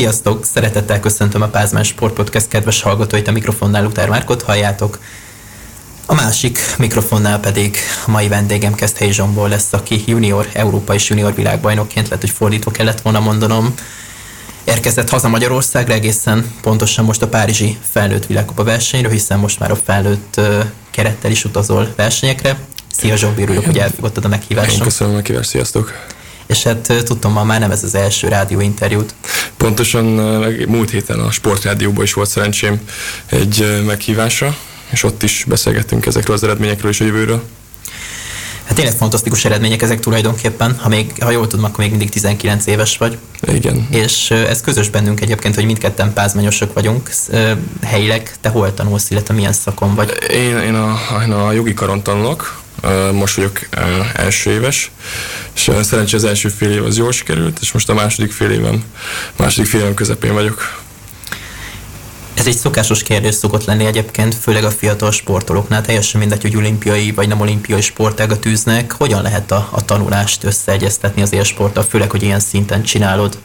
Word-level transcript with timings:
Sziasztok! 0.00 0.44
Szeretettel 0.44 1.00
köszöntöm 1.00 1.42
a 1.42 1.46
Pázmán 1.46 1.82
Sport 1.82 2.14
Podcast 2.14 2.48
kedves 2.48 2.82
hallgatóit, 2.82 3.28
a 3.28 3.32
mikrofonnál 3.32 3.82
Luther 3.82 4.08
Márkot 4.08 4.42
halljátok. 4.42 4.98
A 6.06 6.14
másik 6.14 6.58
mikrofonnál 6.78 7.40
pedig 7.40 7.76
a 8.06 8.10
mai 8.10 8.28
vendégem 8.28 8.74
Keszthelyi 8.74 9.12
Zsombor 9.12 9.48
lesz, 9.48 9.72
aki 9.72 10.02
junior, 10.06 10.48
európai 10.52 10.96
és 10.96 11.08
junior 11.08 11.34
világbajnokként 11.34 12.08
lehet, 12.08 12.20
hogy 12.20 12.30
fordítva 12.30 12.70
kellett 12.70 13.00
volna 13.00 13.20
mondanom. 13.20 13.74
Érkezett 14.64 15.10
haza 15.10 15.28
Magyarországra 15.28 15.94
egészen 15.94 16.54
pontosan 16.60 17.04
most 17.04 17.22
a 17.22 17.28
Párizsi 17.28 17.78
felnőtt 17.90 18.26
világkupa 18.26 18.64
versenyről, 18.64 19.10
hiszen 19.10 19.38
most 19.38 19.58
már 19.58 19.70
a 19.70 19.76
felnőtt 19.76 20.40
kerettel 20.90 21.30
is 21.30 21.44
utazol 21.44 21.92
versenyekre. 21.96 22.58
Szia 22.92 23.16
Zsombi, 23.16 23.42
örülök, 23.42 23.64
hogy 23.64 23.78
elfogadtad 23.78 24.24
a 24.24 24.28
meghívást. 24.28 24.82
Köszönöm 24.82 25.12
a 25.12 25.16
meghívást, 25.16 25.48
sziasztok! 25.48 25.92
És 26.46 26.62
hát 26.62 26.92
tudtam, 27.04 27.32
ma 27.32 27.44
már 27.44 27.60
nem 27.60 27.70
ez 27.70 27.82
az 27.82 27.94
első 27.94 28.28
rádióinterjút. 28.28 29.14
Pontosan 29.56 30.04
múlt 30.68 30.90
héten 30.90 31.18
a 31.18 31.30
Sportrádióban 31.30 32.04
is 32.04 32.12
volt 32.12 32.28
szerencsém 32.28 32.80
egy 33.26 33.82
meghívásra, 33.86 34.56
és 34.90 35.02
ott 35.02 35.22
is 35.22 35.44
beszélgettünk 35.48 36.06
ezekről 36.06 36.36
az 36.36 36.42
eredményekről 36.42 36.90
és 36.90 37.00
a 37.00 37.04
jövőről. 37.04 37.42
Hát 38.66 38.74
tényleg 38.74 38.94
fantasztikus 38.94 39.44
eredmények 39.44 39.82
ezek 39.82 40.00
tulajdonképpen, 40.00 40.76
ha, 40.78 40.88
még, 40.88 41.12
ha 41.20 41.30
jól 41.30 41.46
tudom, 41.46 41.64
akkor 41.64 41.78
még 41.78 41.90
mindig 41.90 42.10
19 42.10 42.66
éves 42.66 42.98
vagy. 42.98 43.18
Igen. 43.52 43.86
És 43.90 44.30
ez 44.30 44.60
közös 44.60 44.88
bennünk 44.88 45.20
egyébként, 45.20 45.54
hogy 45.54 45.64
mindketten 45.64 46.12
pázmányosok 46.12 46.72
vagyunk. 46.72 47.10
Helyileg 47.82 48.36
te 48.40 48.48
hol 48.48 48.74
tanulsz, 48.74 49.10
illetve 49.10 49.34
milyen 49.34 49.52
szakon 49.52 49.94
vagy? 49.94 50.12
Én, 50.30 50.58
én, 50.58 50.74
a, 50.74 50.98
én 51.22 51.32
a 51.32 51.52
jogi 51.52 51.74
karon 51.74 52.02
tanulok, 52.02 52.62
most 53.12 53.34
vagyok 53.34 53.60
első 54.14 54.50
éves, 54.50 54.90
és 55.54 55.70
szerencsé 55.82 56.16
az 56.16 56.24
első 56.24 56.48
fél 56.48 56.70
év 56.70 56.84
az 56.84 56.96
jól 56.96 57.12
sikerült, 57.12 57.58
és 57.60 57.72
most 57.72 57.88
a 57.88 57.94
második 57.94 58.32
fél 58.32 58.50
évem, 58.50 58.84
második 59.36 59.70
fél 59.70 59.80
évem 59.80 59.94
közepén 59.94 60.32
vagyok. 60.32 60.84
Ez 62.34 62.46
egy 62.46 62.56
szokásos 62.56 63.02
kérdés 63.02 63.34
szokott 63.34 63.64
lenni 63.64 63.84
egyébként, 63.84 64.34
főleg 64.34 64.64
a 64.64 64.70
fiatal 64.70 65.10
sportolóknál, 65.10 65.82
teljesen 65.82 66.20
mindegy, 66.20 66.42
hogy 66.42 66.56
olimpiai 66.56 67.12
vagy 67.12 67.28
nem 67.28 67.40
olimpiai 67.40 67.80
sportágat 67.80 68.46
űznek. 68.46 68.92
Hogyan 68.92 69.22
lehet 69.22 69.50
a, 69.50 69.68
a 69.70 69.84
tanulást 69.84 70.44
összeegyeztetni 70.44 71.22
az 71.22 71.32
élsporttal, 71.32 71.82
főleg, 71.82 72.10
hogy 72.10 72.22
ilyen 72.22 72.40
szinten 72.40 72.82
csinálod? 72.82 73.38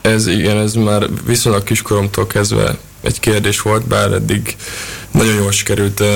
Ez 0.00 0.26
igen, 0.26 0.58
ez 0.58 0.74
már 0.74 1.06
viszonylag 1.26 1.62
kiskoromtól 1.62 2.26
kezdve 2.26 2.78
egy 3.00 3.20
kérdés 3.20 3.60
volt, 3.60 3.86
bár 3.86 4.12
eddig 4.12 4.56
nagyon 5.10 5.34
jól 5.34 5.52
sikerült 5.52 6.00
uh, 6.00 6.06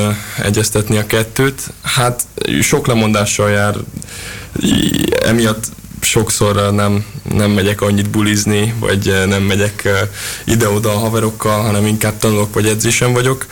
egyeztetni 0.42 0.96
a 0.96 1.06
kettőt. 1.06 1.62
Hát 1.82 2.26
sok 2.60 2.86
lemondással 2.86 3.50
jár, 3.50 3.76
emiatt 5.22 5.64
sokszor 6.00 6.72
nem, 6.72 7.04
nem 7.34 7.50
megyek 7.50 7.80
annyit 7.80 8.10
bulizni, 8.10 8.74
vagy 8.78 9.12
nem 9.26 9.42
megyek 9.42 9.88
ide-oda 10.44 10.92
a 10.92 10.98
haverokkal, 10.98 11.62
hanem 11.62 11.86
inkább 11.86 12.18
tanulok, 12.18 12.54
vagy 12.54 12.66
edzésen 12.66 13.12
vagyok. 13.12 13.46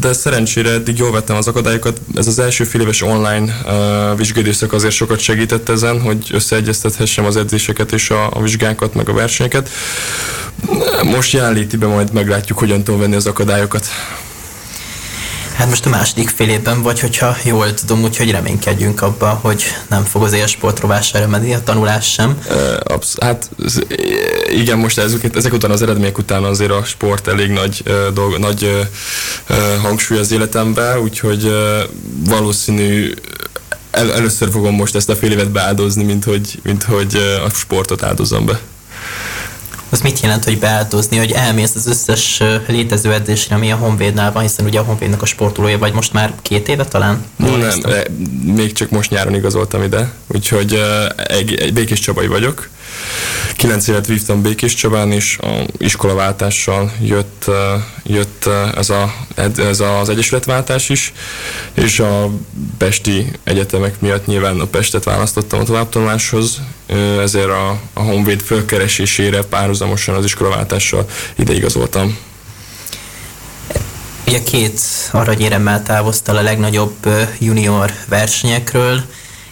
De 0.00 0.12
szerencsére 0.12 0.70
eddig 0.70 0.98
jól 0.98 1.12
vettem 1.12 1.36
az 1.36 1.48
akadályokat. 1.48 2.00
Ez 2.14 2.26
az 2.26 2.38
első 2.38 2.64
fél 2.64 2.80
éves 2.80 3.02
online 3.02 3.54
vizsgődészek 4.16 4.72
azért 4.72 4.94
sokat 4.94 5.18
segített 5.18 5.68
ezen, 5.68 6.00
hogy 6.00 6.30
összeegyeztethessem 6.32 7.24
az 7.24 7.36
edzéseket 7.36 7.92
és 7.92 8.10
a, 8.10 8.30
a 8.30 8.42
vizsgákat, 8.42 8.94
meg 8.94 9.08
a 9.08 9.12
versenyeket. 9.12 9.68
Most 11.02 11.32
jelenlétiben 11.32 11.88
majd 11.88 12.12
meglátjuk, 12.12 12.58
hogyan 12.58 12.84
tudom 12.84 13.00
venni 13.00 13.14
az 13.14 13.26
akadályokat. 13.26 13.86
Hát 15.54 15.68
most 15.68 15.86
a 15.86 15.88
második 15.88 16.28
fél 16.28 16.48
évben 16.48 16.82
vagy, 16.82 17.00
hogyha 17.00 17.36
jól 17.44 17.74
tudom, 17.74 18.02
úgyhogy 18.02 18.30
reménykedjünk 18.30 19.02
abba, 19.02 19.28
hogy 19.42 19.62
nem 19.88 20.04
fog 20.04 20.22
az 20.22 20.32
élsport 20.32 20.80
rovására 20.80 21.26
menni, 21.26 21.54
a 21.54 21.62
tanulás 21.62 22.12
sem. 22.12 22.38
Absz- 22.82 23.22
hát 23.22 23.50
igen, 24.52 24.78
most 24.78 24.98
ezek, 24.98 25.36
ezek 25.36 25.52
után 25.52 25.70
az 25.70 25.82
eredmények 25.82 26.18
után 26.18 26.44
azért 26.44 26.70
a 26.70 26.84
sport 26.84 27.28
elég 27.28 27.50
nagy, 27.50 27.82
dolg, 28.14 28.38
nagy 28.38 28.88
hangsúly 29.82 30.18
az 30.18 30.32
életemben, 30.32 30.98
úgyhogy 30.98 31.52
valószínű 32.24 33.14
el, 33.90 34.12
először 34.12 34.50
fogom 34.50 34.74
most 34.74 34.94
ezt 34.94 35.08
a 35.08 35.16
fél 35.16 35.32
évet 35.32 35.50
beáldozni, 35.50 36.04
mint 36.04 36.24
hogy, 36.24 36.60
mint 36.62 36.82
hogy 36.82 37.14
a 37.44 37.48
sportot 37.48 38.02
áldozom 38.02 38.46
be 38.46 38.60
az 39.94 40.00
mit 40.00 40.20
jelent, 40.20 40.44
hogy 40.44 40.58
beáldozni, 40.58 41.16
hogy 41.16 41.30
elmész 41.30 41.74
az 41.74 41.86
összes 41.86 42.42
létező 42.66 43.12
edzésre, 43.12 43.54
ami 43.54 43.72
a 43.72 43.76
Honvédnál 43.76 44.32
van, 44.32 44.42
hiszen 44.42 44.66
ugye 44.66 44.78
a 44.78 44.82
Honvédnak 44.82 45.22
a 45.22 45.26
sportolója 45.26 45.78
vagy 45.78 45.92
most 45.92 46.12
már 46.12 46.34
két 46.42 46.68
éve 46.68 46.84
talán? 46.84 47.24
No, 47.36 47.56
nem, 47.56 47.80
még 48.54 48.72
csak 48.72 48.90
most 48.90 49.10
nyáron 49.10 49.34
igazoltam 49.34 49.82
ide, 49.82 50.12
úgyhogy 50.26 50.80
egy, 51.16 51.54
egy 51.54 51.72
Békés 51.72 52.00
Csabai 52.00 52.26
vagyok. 52.26 52.68
Kilenc 53.56 53.86
évet 53.86 54.06
vívtam 54.06 54.42
Békés 54.42 54.74
Csabán, 54.74 55.12
és 55.12 55.38
a 55.38 55.66
iskolaváltással 55.78 56.92
jött, 57.00 57.50
jött 58.02 58.48
ez, 58.76 58.90
a, 58.90 59.14
ez 59.56 59.80
az 59.80 60.08
egyesületváltás 60.08 60.88
is, 60.88 61.12
és 61.74 62.00
a 62.00 62.30
Pesti 62.78 63.30
egyetemek 63.44 64.00
miatt 64.00 64.26
nyilván 64.26 64.60
a 64.60 64.66
Pestet 64.66 65.04
választottam 65.04 65.60
a 65.60 65.64
továbbtanuláshoz, 65.64 66.60
ezért 67.20 67.48
a, 67.48 67.80
a 67.92 68.00
Honvéd 68.00 68.40
fölkeresésére 68.40 69.42
párhuzamosan 69.42 70.14
az 70.14 70.24
iskolaváltással 70.24 71.06
ideigazoltam. 71.36 72.18
Ugye 74.26 74.42
két 74.42 74.80
aranyéremmel 75.10 75.82
távoztál 75.82 76.36
a 76.36 76.42
legnagyobb 76.42 77.08
junior 77.38 77.92
versenyekről. 78.08 79.02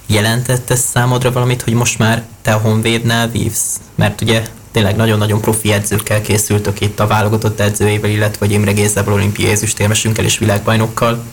Jelentett 0.06 0.70
ez 0.70 0.80
számodra 0.92 1.32
valamit, 1.32 1.62
hogy 1.62 1.72
most 1.72 1.98
már 1.98 2.24
te 2.42 2.52
a 2.52 2.58
Honvédnál 2.58 3.30
vívsz? 3.30 3.80
Mert 3.94 4.20
ugye 4.20 4.42
tényleg 4.72 4.96
nagyon-nagyon 4.96 5.40
profi 5.40 5.72
edzőkkel 5.72 6.20
készültök 6.20 6.80
itt 6.80 7.00
a 7.00 7.06
válogatott 7.06 7.60
edzőjével, 7.60 8.10
illetve 8.10 8.46
vagy 8.46 8.52
Imre 8.52 8.72
Gézával, 8.72 9.14
olimpiai 9.14 9.50
ezüstérmesünkkel 9.50 10.24
és 10.24 10.38
világbajnokkal. 10.38 11.24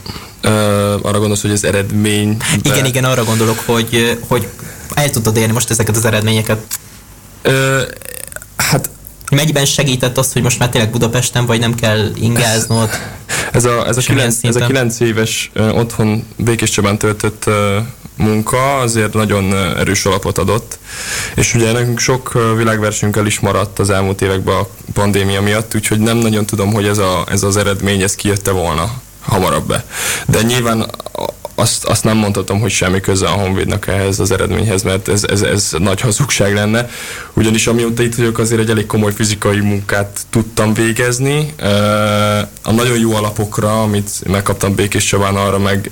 Uh, 0.44 0.52
arra 1.02 1.19
gondolsz, 1.19 1.42
hogy 1.42 1.52
az 1.52 1.64
eredmény... 1.64 2.38
Igen, 2.62 2.86
igen, 2.86 3.03
arra 3.03 3.24
gondolok, 3.24 3.59
hogy, 3.66 4.19
hogy 4.28 4.48
el 4.94 5.09
tudod 5.09 5.38
érni 5.38 5.53
most 5.53 5.69
ezeket 5.69 5.96
az 5.96 6.06
eredményeket? 6.06 6.64
Uh, 7.46 7.81
hát 8.56 8.90
Mennyiben 9.31 9.66
segített 9.66 10.18
az, 10.18 10.34
hogy 10.34 10.42
most 10.42 10.59
már 10.59 10.69
tényleg 10.69 10.92
Budapesten 10.92 11.46
vagy, 11.46 11.59
nem 11.59 11.75
kell 11.75 12.12
ingáznod? 12.16 12.90
Ez 13.52 13.66
a, 13.66 13.88
ez 13.88 13.98
a, 13.98 14.02
kilenc, 14.02 14.38
ez 14.42 14.56
a 14.56 14.66
kilenc 14.66 15.00
éves 15.00 15.52
uh, 15.56 15.78
otthon 15.78 16.28
Békés 16.36 16.69
Csabán 16.69 16.98
töltött 16.98 17.44
uh, 17.48 17.53
munka 18.19 18.78
azért 18.78 19.13
nagyon 19.13 19.56
erős 19.56 20.06
alapot 20.06 20.38
adott, 20.38 20.80
és 21.35 21.53
ugye 21.53 21.72
nekünk 21.72 22.00
sok 22.00 22.38
világversengünk 22.57 23.28
is 23.28 23.40
maradt 23.40 23.80
az 23.80 23.90
elmúlt 23.90 24.22
években 24.22 24.56
a 24.56 24.68
pandémia 24.94 25.41
miatt, 25.41 25.75
úgyhogy 25.75 26.00
nem 26.00 26.18
nagyon 26.18 26.46
tudom, 26.46 26.74
hogy 26.74 26.85
ez, 26.88 26.97
a, 26.97 27.24
ez 27.30 27.44
az 27.44 27.57
eredmény, 27.57 28.02
ez 28.02 28.16
kijötte 28.16 28.52
volna 28.52 28.91
hamarabb 29.22 29.68
be. 29.68 29.85
De 30.28 30.41
nyilván 30.41 30.90
azt, 31.59 31.86
azt 31.86 32.03
nem 32.03 32.18
mondhatom, 32.18 32.59
hogy 32.59 32.72
semmi 32.72 33.00
köze 33.00 33.28
a 33.28 33.31
Honvédnak 33.31 33.88
ehhez 33.88 34.20
az 34.20 34.31
eredményhez, 34.31 34.84
mert 34.84 35.08
ez, 35.08 35.24
ez, 35.24 35.42
ez 35.42 35.70
nagy 35.78 36.02
hazugság 36.02 36.53
lenne. 36.53 36.90
Ugyanis 37.34 37.68
amióta 37.68 38.03
itt 38.03 38.16
vagyok, 38.16 38.38
azért 38.38 38.62
egy 38.62 38.70
elég 38.70 38.86
komoly 38.86 39.14
fizikai 39.14 39.59
munkát 39.59 40.19
tudtam 40.30 40.74
végezni. 40.74 41.53
A 42.64 42.72
nagyon 42.72 43.00
jó 43.00 43.14
alapokra, 43.14 43.81
amit 43.81 44.09
megkaptam 44.28 44.75
Békés 44.75 45.06
Csabán, 45.06 45.36
arra 45.36 45.59
meg 45.59 45.92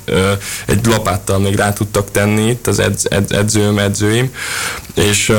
egy 0.65 0.85
lapáttal 0.85 1.39
még 1.39 1.55
rá 1.55 1.73
tudtak 1.73 2.11
tenni 2.11 2.49
itt 2.49 2.67
az 2.67 2.79
edz, 2.79 3.05
edz, 3.09 3.31
edzőm, 3.31 3.77
edzőim, 3.77 4.31
és 4.93 5.33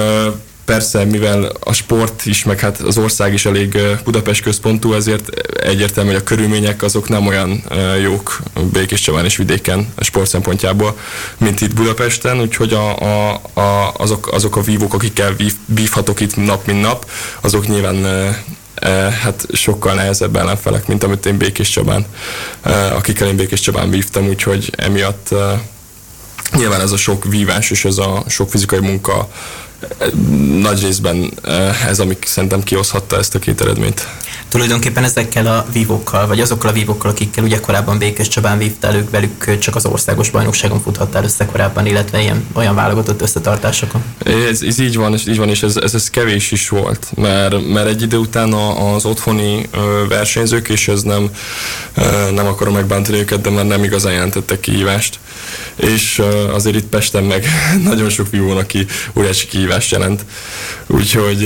persze, 0.69 1.05
mivel 1.05 1.53
a 1.61 1.73
sport 1.73 2.27
is, 2.27 2.45
meg 2.45 2.61
hát 2.61 2.79
az 2.79 2.99
ország 2.99 3.33
is 3.33 3.47
elég 3.47 3.79
Budapest 4.05 4.43
központú, 4.43 4.93
ezért 4.93 5.29
egyértelmű, 5.61 6.11
hogy 6.11 6.21
a 6.21 6.23
körülmények 6.23 6.83
azok 6.83 7.09
nem 7.09 7.27
olyan 7.27 7.63
jók 8.03 8.43
Békés 8.73 9.01
Csabán 9.01 9.25
és 9.25 9.37
vidéken 9.37 9.93
a 9.95 10.05
sport 10.05 10.29
szempontjából, 10.29 10.99
mint 11.39 11.61
itt 11.61 11.75
Budapesten, 11.75 12.41
úgyhogy 12.41 12.73
a, 12.73 12.99
a, 12.99 13.41
a, 13.53 13.93
azok, 13.97 14.33
azok 14.33 14.57
a 14.57 14.61
vívók, 14.61 14.95
akikkel 14.95 15.35
vív, 15.35 15.55
vívhatok 15.67 16.21
itt 16.21 16.37
nap, 16.37 16.67
mint 16.67 16.81
nap, 16.81 17.11
azok 17.41 17.67
nyilván 17.67 18.05
hát 19.23 19.47
sokkal 19.53 19.95
nehezebb 19.95 20.37
ellenfelek, 20.37 20.87
mint 20.87 21.03
amit 21.03 21.27
én 21.27 21.37
Békés 21.37 21.71
Csabán, 21.71 22.07
akikkel 22.93 23.29
én 23.29 23.37
Békés 23.37 23.61
Csabán 23.61 23.91
vívtam, 23.91 24.29
úgyhogy 24.29 24.73
emiatt 24.77 25.35
nyilván 26.57 26.81
ez 26.81 26.93
a 26.93 26.97
sok 26.97 27.25
vívás 27.25 27.71
és 27.71 27.85
ez 27.85 27.99
a 27.99 28.25
sok 28.29 28.51
fizikai 28.51 28.81
munka 28.81 29.29
nagy 30.61 30.83
részben 30.83 31.33
eh, 31.43 31.87
ez, 31.87 31.99
amik 31.99 32.25
szerintem 32.27 32.63
kihozhatta 32.63 33.17
ezt 33.19 33.35
a 33.35 33.39
két 33.39 33.61
eredményt. 33.61 34.07
Tulajdonképpen 34.49 35.05
ezekkel 35.05 35.47
a 35.47 35.67
vívókkal, 35.73 36.27
vagy 36.27 36.41
azokkal 36.41 36.71
a 36.71 36.73
vívókkal, 36.73 37.11
akikkel 37.11 37.45
ugye 37.45 37.61
korábban 37.61 37.99
Békés 37.99 38.29
Csabán 38.29 38.59
vívtál, 38.59 38.95
ők 38.95 39.11
velük 39.11 39.59
csak 39.59 39.77
az 39.77 39.87
országos 39.87 40.31
bajnokságon 40.31 40.81
futhattál 40.81 41.25
össze 41.25 41.47
korábban, 41.47 41.87
illetve 41.87 42.21
ilyen 42.21 42.47
olyan 42.53 42.75
válogatott 42.75 43.23
összetartásokon. 43.23 44.03
Ez, 44.25 44.63
ez 44.63 44.79
így 44.79 44.97
van, 44.97 45.13
és 45.13 45.27
így 45.27 45.37
van, 45.37 45.49
és 45.49 45.63
ez, 45.63 45.77
ez, 45.77 45.95
ez 45.95 46.11
kevés 46.11 46.51
is 46.51 46.69
volt, 46.69 47.07
mert, 47.15 47.69
mert 47.69 47.89
egy 47.89 48.03
idő 48.03 48.17
után 48.17 48.53
az 48.53 49.05
otthoni 49.05 49.69
versenyzők, 50.09 50.69
és 50.69 50.89
ez 50.89 51.03
nem, 51.03 51.31
nem 52.35 52.47
akarom 52.47 52.75
megbántani 52.75 53.19
őket, 53.19 53.41
de 53.41 53.51
már 53.51 53.67
nem 53.67 53.85
igazán 53.85 54.13
jelentettek 54.13 54.61
kihívást. 54.61 55.19
És 55.77 56.23
azért 56.53 56.77
itt 56.77 56.87
Pesten 56.87 57.25
meg 57.25 57.47
nagyon 57.91 58.09
sok 58.09 58.31
vívón, 58.31 58.57
aki 58.57 58.87
óriási 59.17 59.47
kihívást 59.47 59.68
kihívást 59.69 59.91
jelent. 59.91 60.25
Úgyhogy 60.87 61.43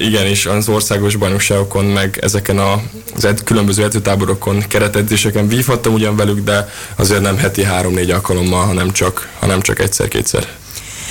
igenis 0.00 0.46
az 0.46 0.68
országos 0.68 1.16
bajnokságokon, 1.16 1.84
meg 1.84 2.18
ezeken 2.22 2.58
a, 2.58 2.82
az 3.16 3.24
ed, 3.24 3.42
különböző 3.44 3.84
edzőtáborokon, 3.84 4.64
keretedzéseken 4.68 5.48
vívhattam 5.48 5.92
ugyan 5.92 6.16
velük, 6.16 6.44
de 6.44 6.68
azért 6.96 7.20
nem 7.20 7.36
heti 7.36 7.64
három-négy 7.64 8.10
alkalommal, 8.10 8.64
hanem 8.64 8.92
csak, 8.92 9.28
hanem 9.38 9.60
csak 9.60 9.78
egyszer-kétszer 9.78 10.46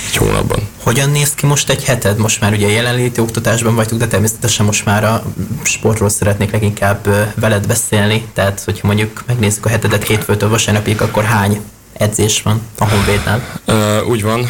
egy 0.08 0.16
hónapban. 0.16 0.68
Hogyan 0.82 1.10
néz 1.10 1.34
ki 1.34 1.46
most 1.46 1.70
egy 1.70 1.84
heted? 1.84 2.18
Most 2.18 2.40
már 2.40 2.52
ugye 2.52 2.68
jelenléti 2.68 3.20
oktatásban 3.20 3.74
vagytok, 3.74 3.98
de 3.98 4.06
természetesen 4.06 4.66
most 4.66 4.84
már 4.84 5.04
a 5.04 5.22
sportról 5.62 6.08
szeretnék 6.08 6.50
leginkább 6.50 7.08
veled 7.34 7.66
beszélni. 7.66 8.26
Tehát, 8.34 8.62
hogyha 8.64 8.86
mondjuk 8.86 9.24
megnézzük 9.26 9.66
a 9.66 9.68
hetedet 9.68 10.06
hétfőtől 10.06 10.48
vasárnapig, 10.48 11.00
akkor 11.00 11.24
hány 11.24 11.60
edzés 11.98 12.42
van 12.42 12.62
a 12.78 12.88
Honvédnál? 12.88 13.60
Úgy 14.08 14.22
van, 14.22 14.48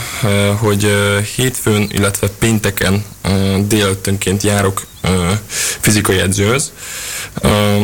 hogy 0.58 0.93
hétfőn, 1.37 1.88
illetve 1.93 2.28
pénteken 2.38 3.04
délutánként 3.66 4.43
járok 4.43 4.87
fizikai 5.81 6.19
edzőhöz. 6.19 6.72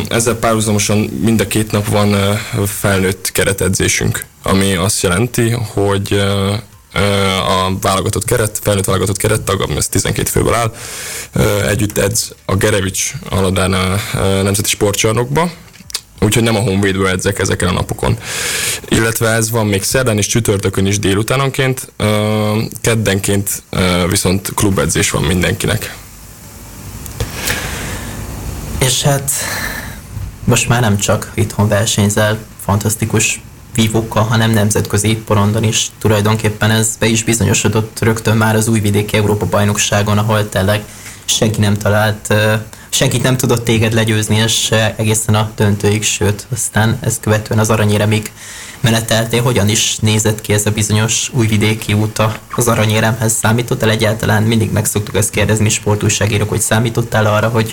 Ezzel 0.09 0.35
párhuzamosan 0.35 0.99
mind 0.99 1.41
a 1.41 1.47
két 1.47 1.71
nap 1.71 1.89
van 1.89 2.39
felnőtt 2.67 3.33
keretedzésünk, 3.33 4.25
ami 4.43 4.75
azt 4.75 5.03
jelenti, 5.03 5.51
hogy 5.51 6.23
a 7.49 7.79
válogatott 7.81 8.25
keret, 8.25 8.59
felnőtt 8.63 8.85
válogatott 8.85 9.17
kerettag, 9.17 9.61
ami 9.61 9.77
ez 9.77 9.89
12 9.89 10.31
főből 10.31 10.55
áll, 10.55 10.75
együtt 11.67 11.99
edz 11.99 12.35
a 12.45 12.57
Gerevics 12.57 13.13
Aladán 13.29 13.73
a 13.73 13.99
Nemzeti 14.43 14.69
Sportcsarnokba, 14.69 15.51
úgyhogy 16.23 16.43
nem 16.43 16.57
a 16.57 16.61
Honvédből 16.61 17.09
edzek 17.09 17.39
ezeken 17.39 17.69
a 17.69 17.73
napokon. 17.73 18.19
Illetve 18.89 19.29
ez 19.29 19.51
van 19.51 19.67
még 19.67 19.83
szerdán 19.83 20.19
és 20.19 20.27
csütörtökön 20.27 20.87
is 20.87 20.99
délutánonként, 20.99 21.93
keddenként 22.81 23.63
viszont 24.09 24.53
klubedzés 24.55 25.11
van 25.11 25.23
mindenkinek. 25.23 25.97
És 28.79 29.03
hát 29.03 29.31
most 30.45 30.69
már 30.69 30.81
nem 30.81 30.97
csak 30.97 31.31
itthon 31.35 31.69
versenyzel, 31.69 32.39
fantasztikus 32.65 33.41
vívókkal, 33.75 34.23
hanem 34.23 34.51
nemzetközi 34.51 35.17
porondon 35.17 35.65
is. 35.65 35.91
Tulajdonképpen 35.99 36.71
ez 36.71 36.97
be 36.99 37.07
is 37.07 37.25
bizonyosodott 37.25 37.99
rögtön 38.01 38.37
már 38.37 38.55
az 38.55 38.69
újvidéki 38.69 39.17
Európa 39.17 39.47
bajnokságon, 39.47 40.19
ahol 40.19 40.49
tényleg 40.49 40.85
senki 41.25 41.61
nem 41.61 41.77
talált, 41.77 42.35
senkit 42.95 43.23
nem 43.23 43.37
tudott 43.37 43.65
téged 43.65 43.93
legyőzni, 43.93 44.37
és 44.37 44.71
egészen 44.97 45.35
a 45.35 45.51
döntőig, 45.57 46.03
sőt, 46.03 46.47
aztán 46.53 46.99
ezt 47.01 47.21
követően 47.21 47.59
az 47.59 47.71
aranyéremig 47.71 48.33
meneteltél. 48.81 49.43
Hogyan 49.43 49.69
is 49.69 49.97
nézett 49.97 50.41
ki 50.41 50.53
ez 50.53 50.67
a 50.67 50.71
bizonyos 50.71 51.31
újvidéki 51.35 51.93
út 51.93 52.23
az 52.55 52.69
aranyéremhez? 52.69 53.33
Számítottál 53.33 53.91
egyáltalán? 53.91 54.43
Mindig 54.43 54.73
meg 54.73 54.85
szoktuk 54.85 55.17
ezt 55.17 55.31
kérdezni 55.31 55.69
sportújságírók, 55.69 56.49
hogy 56.49 56.61
számítottál 56.61 57.27
arra, 57.27 57.49
hogy 57.49 57.73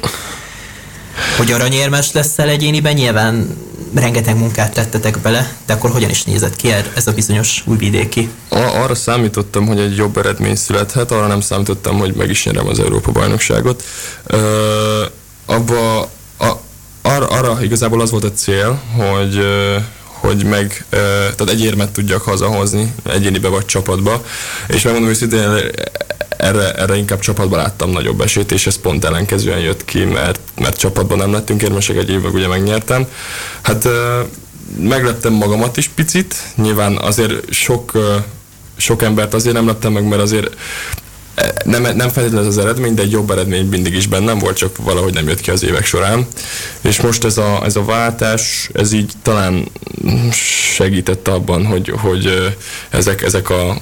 hogy 1.37 1.51
aranyérmes 1.51 2.11
leszel 2.11 2.49
egyéniben, 2.49 2.93
nyilván 2.93 3.57
rengeteg 3.95 4.37
munkát 4.37 4.73
tettetek 4.73 5.19
bele, 5.19 5.53
de 5.65 5.73
akkor 5.73 5.89
hogyan 5.89 6.09
is 6.09 6.23
nézett 6.23 6.55
ki 6.55 6.71
ez 6.95 7.07
a 7.07 7.11
bizonyos 7.11 7.63
újvidéki? 7.65 8.29
Arra 8.49 8.95
számítottam, 8.95 9.67
hogy 9.67 9.79
egy 9.79 9.95
jobb 9.95 10.17
eredmény 10.17 10.55
születhet, 10.55 11.11
arra 11.11 11.27
nem 11.27 11.41
számítottam, 11.41 11.97
hogy 11.97 12.13
meg 12.13 12.29
is 12.29 12.45
nyerem 12.45 12.67
az 12.67 12.79
Európa-bajnokságot. 12.79 13.83
Abba, 15.45 15.99
a, 16.37 16.51
arra, 17.01 17.27
arra 17.27 17.57
igazából 17.61 18.01
az 18.01 18.11
volt 18.11 18.23
a 18.23 18.31
cél, 18.31 18.81
hogy 18.95 19.45
hogy 20.19 20.43
meg, 20.43 20.85
tehát 20.89 21.49
egy 21.49 21.63
érmet 21.63 21.91
tudjak 21.91 22.21
hazahozni 22.21 22.93
egyénibe 23.03 23.47
vagy 23.47 23.65
csapatba, 23.65 24.23
és 24.67 24.81
megmondom 24.81 25.09
őszintén, 25.09 25.71
erre, 26.39 26.73
erre 26.73 26.95
inkább 26.95 27.19
csapatban 27.19 27.59
láttam 27.59 27.89
nagyobb 27.89 28.21
esélyt, 28.21 28.51
és 28.51 28.67
ez 28.67 28.77
pont 28.77 29.05
ellenkezően 29.05 29.59
jött 29.59 29.85
ki, 29.85 30.03
mert, 30.03 30.39
mert 30.59 30.77
csapatban 30.77 31.17
nem 31.17 31.31
lettünk 31.31 31.61
érmesek, 31.61 31.97
egy 31.97 32.09
évben 32.09 32.31
ugye 32.31 32.47
megnyertem. 32.47 33.07
Hát 33.61 33.87
meglettem 34.79 35.33
magamat 35.33 35.77
is 35.77 35.87
picit, 35.87 36.35
nyilván 36.55 36.97
azért 36.97 37.53
sok, 37.53 37.91
sok 38.77 39.01
embert 39.01 39.33
azért 39.33 39.55
nem 39.55 39.67
lettem 39.67 39.91
meg, 39.91 40.07
mert 40.07 40.21
azért 40.21 40.55
nem, 41.63 41.81
nem 41.81 42.09
feltétlenül 42.09 42.39
ez 42.39 42.57
az 42.57 42.57
eredmény, 42.57 42.93
de 42.93 43.01
egy 43.01 43.11
jobb 43.11 43.31
eredmény 43.31 43.65
mindig 43.65 43.93
is 43.93 44.07
bennem 44.07 44.39
volt, 44.39 44.57
csak 44.57 44.77
valahogy 44.77 45.13
nem 45.13 45.27
jött 45.27 45.41
ki 45.41 45.51
az 45.51 45.63
évek 45.63 45.85
során. 45.85 46.27
És 46.81 47.01
most 47.01 47.23
ez 47.23 47.37
a, 47.37 47.61
ez 47.63 47.75
a 47.75 47.85
váltás, 47.85 48.69
ez 48.73 48.91
így 48.91 49.11
talán 49.21 49.67
segített 50.73 51.27
abban, 51.27 51.65
hogy, 51.65 51.93
hogy 51.97 52.53
ezek, 52.89 53.21
ezek 53.21 53.49
a 53.49 53.79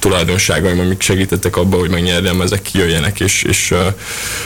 tulajdonságaim, 0.00 0.78
amik 0.78 1.00
segítettek 1.00 1.56
abban, 1.56 1.80
hogy 1.80 1.90
megnyerjem, 1.90 2.40
ezek 2.40 2.62
kijöjjenek, 2.62 3.20
és, 3.20 3.42
és 3.42 3.74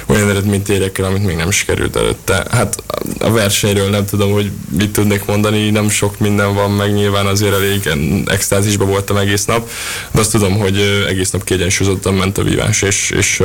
olyan 0.07 0.31
eredményt 0.31 0.69
érjek 0.69 0.99
el, 0.99 1.05
amit 1.05 1.25
még 1.25 1.37
nem 1.37 1.51
sikerült 1.51 1.97
előtte. 1.97 2.47
Hát 2.51 2.83
a 3.19 3.31
versenyről 3.31 3.91
nem 3.91 4.05
tudom, 4.05 4.33
hogy 4.33 4.51
mit 4.79 4.91
tudnék 4.91 5.25
mondani, 5.25 5.71
nem 5.71 5.89
sok 5.89 6.19
minden 6.19 6.55
van, 6.55 6.71
meg 6.71 6.93
nyilván 6.93 7.27
azért 7.27 7.53
elég 7.53 7.91
extázisban 8.27 8.89
voltam 8.89 9.17
egész 9.17 9.45
nap, 9.45 9.71
de 10.11 10.21
azt 10.21 10.31
tudom, 10.31 10.59
hogy 10.59 11.05
egész 11.09 11.31
nap 11.31 11.45
kiegyensúlyozottan 11.45 12.15
ment 12.15 12.39
a 12.39 12.43
vívás, 12.45 12.83
és, 12.83 13.11
és 13.11 13.43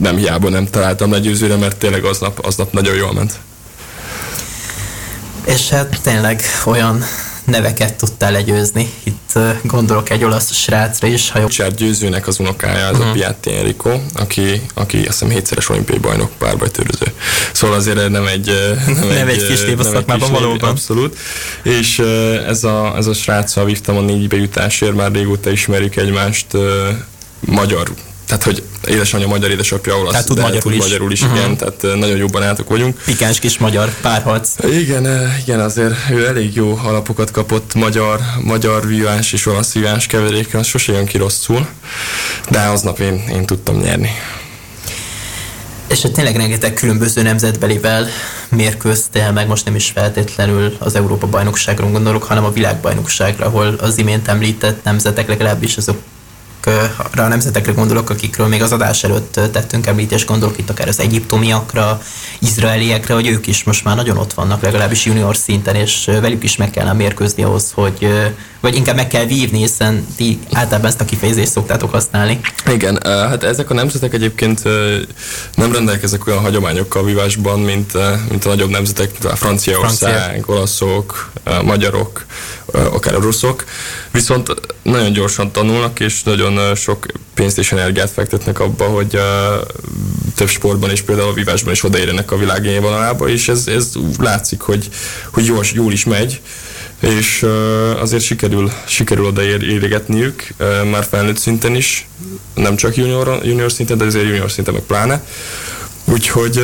nem 0.00 0.16
hiába 0.16 0.48
nem 0.48 0.66
találtam 0.66 1.10
legyőzőre, 1.10 1.56
mert 1.56 1.76
tényleg 1.76 2.04
aznap, 2.04 2.46
aznap 2.46 2.72
nagyon 2.72 2.96
jól 2.96 3.12
ment. 3.12 3.32
És 5.44 5.68
hát 5.68 6.00
tényleg 6.02 6.42
olyan 6.64 7.04
neveket 7.48 7.94
tudtál 7.94 8.32
legyőzni. 8.32 8.92
Itt 9.02 9.38
gondolok 9.62 10.10
egy 10.10 10.24
olasz 10.24 10.52
srácra 10.52 11.06
is. 11.06 11.30
Ha 11.30 11.38
Richard 11.38 11.76
győzőnek 11.76 12.26
az 12.26 12.38
unokája, 12.38 12.86
az 12.86 12.90
uh-huh. 12.90 13.06
a 13.06 13.08
mhm. 13.08 13.18
Piatti 13.18 13.52
Enrico, 13.52 14.00
aki, 14.14 14.62
aki 14.74 14.96
azt 14.96 15.06
hiszem 15.06 15.28
hétszeres 15.28 15.68
olimpiai 15.68 15.98
bajnok 15.98 16.30
párbajtőröző. 16.38 17.06
Szóval 17.52 17.76
azért 17.76 18.08
nem 18.08 18.26
egy... 18.26 18.46
Nem, 18.86 19.08
nem 19.08 19.28
egy, 19.28 19.38
egy 19.38 19.46
kis 19.46 19.60
név 19.60 19.78
a 19.78 19.82
szakmában 19.82 20.32
valóban. 20.32 20.70
Abszolút. 20.70 21.18
És 21.62 21.98
ez 22.46 22.64
a, 22.64 22.96
ez 22.96 23.06
a 23.06 23.12
sráccal 23.12 23.64
vívtam 23.64 23.96
a 23.96 24.00
négy 24.00 24.28
bejutásért, 24.28 24.94
már 24.94 25.12
régóta 25.12 25.50
ismerjük 25.50 25.96
egymást 25.96 26.46
magyar 27.40 27.90
tehát, 28.28 28.42
hogy 28.42 28.62
édesanyja 28.86 29.26
magyar, 29.26 29.50
édesapja 29.50 29.96
olasz, 29.96 30.10
tehát 30.10 30.26
tud 30.26 30.36
magyarul 30.38 30.60
tud 30.60 30.72
is. 30.72 30.78
magyarul 30.78 31.12
is, 31.12 31.22
uh-huh. 31.22 31.38
igen, 31.38 31.56
tehát 31.56 31.82
nagyon 31.82 32.16
jobban 32.16 32.42
álltok 32.42 32.68
vagyunk. 32.68 33.02
Pikáns 33.04 33.38
kis 33.38 33.58
magyar 33.58 33.94
párharc. 34.00 34.50
Igen, 34.70 35.32
igen, 35.40 35.60
azért 35.60 35.94
ő 36.10 36.26
elég 36.26 36.54
jó 36.54 36.78
alapokat 36.84 37.30
kapott 37.30 37.74
magyar, 37.74 38.20
magyar 38.42 38.86
vívás 38.86 39.32
és 39.32 39.46
olasz 39.46 39.72
vívás 39.72 40.06
keveréke, 40.06 40.58
az 40.58 40.66
sose 40.66 40.92
jön 40.92 41.06
ki 41.06 41.18
rosszul, 41.18 41.66
de 42.50 42.60
aznap 42.60 42.98
én, 42.98 43.24
én 43.30 43.46
tudtam 43.46 43.80
nyerni. 43.80 44.10
És 45.86 46.02
hát 46.02 46.12
tényleg 46.12 46.36
rengeteg 46.36 46.72
különböző 46.72 47.22
nemzetbelivel 47.22 48.06
mérkőztél 48.48 49.32
meg, 49.32 49.46
most 49.46 49.64
nem 49.64 49.74
is 49.74 49.90
feltétlenül 49.94 50.76
az 50.78 50.94
Európa 50.94 51.26
bajnokságra 51.26 51.90
gondolok, 51.90 52.22
hanem 52.22 52.44
a 52.44 52.52
világbajnokságra, 52.52 53.46
ahol 53.46 53.74
az 53.80 53.98
imént 53.98 54.28
említett 54.28 54.84
nemzetek 54.84 55.28
legalábbis 55.28 55.76
azok 55.76 55.96
azokra 57.18 57.24
a 57.24 57.28
nemzetekre 57.28 57.72
gondolok, 57.72 58.10
akikről 58.10 58.46
még 58.46 58.62
az 58.62 58.72
adás 58.72 59.04
előtt 59.04 59.40
tettünk 59.52 59.86
említést, 59.86 60.26
gondolok 60.26 60.58
itt 60.58 60.70
akár 60.70 60.88
az 60.88 61.00
egyiptomiakra, 61.00 62.02
izraeliekre, 62.38 63.14
hogy 63.14 63.26
ők 63.26 63.46
is 63.46 63.64
most 63.64 63.84
már 63.84 63.96
nagyon 63.96 64.16
ott 64.16 64.32
vannak, 64.32 64.62
legalábbis 64.62 65.04
junior 65.04 65.36
szinten, 65.36 65.74
és 65.74 66.04
velük 66.20 66.44
is 66.44 66.56
meg 66.56 66.70
kellene 66.70 66.92
mérkőzni 66.92 67.42
ahhoz, 67.42 67.72
hogy 67.74 68.08
vagy 68.60 68.74
inkább 68.74 68.96
meg 68.96 69.06
kell 69.06 69.24
vívni, 69.24 69.58
hiszen 69.58 70.06
ti 70.16 70.38
általában 70.52 70.90
ezt 70.90 71.00
a 71.00 71.04
kifejezést 71.04 71.50
szoktátok 71.50 71.90
használni. 71.90 72.40
Igen, 72.66 72.98
hát 73.04 73.42
ezek 73.42 73.70
a 73.70 73.74
nemzetek 73.74 74.14
egyébként 74.14 74.62
nem 75.54 75.72
rendelkeznek 75.72 76.26
olyan 76.26 76.40
hagyományokkal 76.40 77.04
vívásban, 77.04 77.60
mint, 77.60 77.92
mint 78.28 78.44
a 78.44 78.48
nagyobb 78.48 78.70
nemzetek, 78.70 79.10
mint 79.10 79.24
a 79.24 79.36
Franciaország, 79.36 80.12
Francia. 80.12 80.54
olaszok, 80.54 81.30
magyarok, 81.62 82.26
akár 82.66 83.14
a 83.14 83.20
ruszok. 83.20 83.64
Viszont 84.10 84.54
nagyon 84.82 85.12
gyorsan 85.12 85.52
tanulnak, 85.52 86.00
és 86.00 86.22
nagyon 86.22 86.74
sok 86.74 87.06
pénzt 87.34 87.58
és 87.58 87.72
energiát 87.72 88.10
fektetnek 88.10 88.60
abba, 88.60 88.84
hogy 88.84 89.18
több 90.34 90.48
sportban 90.48 90.90
és 90.90 91.02
például 91.02 91.28
a 91.28 91.32
vívásban 91.32 91.72
is 91.72 91.84
odaérjenek 91.84 92.30
a 92.30 92.36
világ 92.36 92.64
és 93.26 93.48
ez, 93.48 93.66
ez 93.66 93.92
látszik, 94.18 94.60
hogy, 94.60 94.88
hogy 95.32 95.46
jól, 95.46 95.64
jól 95.72 95.92
is 95.92 96.04
megy 96.04 96.40
és 97.00 97.46
azért 98.00 98.22
sikerül, 98.22 98.70
sikerül 98.86 99.24
oda 99.24 99.42
éregetniük, 99.42 100.46
már 100.90 101.04
felnőtt 101.10 101.38
szinten 101.38 101.74
is, 101.74 102.08
nem 102.54 102.76
csak 102.76 102.96
junior, 102.96 103.40
junior 103.42 103.72
szinten, 103.72 103.98
de 103.98 104.04
azért 104.04 104.24
junior 104.24 104.50
szinten 104.50 104.74
meg 104.74 104.82
pláne. 104.82 105.22
Úgyhogy 106.04 106.60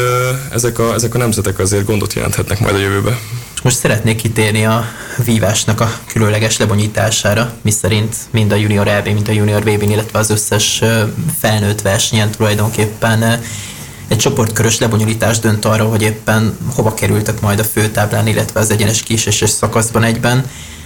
ezek 0.52 0.78
a, 0.78 0.94
ezek 0.94 1.14
a 1.14 1.18
nemzetek 1.18 1.58
azért 1.58 1.84
gondot 1.84 2.12
jelenthetnek 2.12 2.60
majd 2.60 2.74
a 2.74 2.78
jövőbe. 2.78 3.18
Most 3.62 3.76
szeretnék 3.76 4.16
kitérni 4.16 4.66
a 4.66 4.84
vívásnak 5.24 5.80
a 5.80 5.92
különleges 6.06 6.56
lebonyítására, 6.56 7.52
miszerint 7.62 8.16
mind 8.30 8.52
a 8.52 8.54
junior 8.54 8.88
EB, 8.88 9.06
mint 9.06 9.28
a 9.28 9.32
junior 9.32 9.62
vb 9.62 9.82
illetve 9.82 10.18
az 10.18 10.30
összes 10.30 10.82
felnőtt 11.40 11.82
versenyen 11.82 12.30
tulajdonképpen 12.30 13.42
egy 14.08 14.18
csoportkörös 14.18 14.78
lebonyolítás 14.78 15.38
dönt 15.38 15.64
arra, 15.64 15.84
hogy 15.84 16.02
éppen 16.02 16.58
hova 16.74 16.94
kerültek 16.94 17.40
majd 17.40 17.58
a 17.58 17.64
főtáblán, 17.64 18.26
illetve 18.26 18.60
az 18.60 18.70
egyenes 18.70 19.02
kíséses 19.02 19.50
szakaszban 19.50 20.02
egyben. 20.02 20.44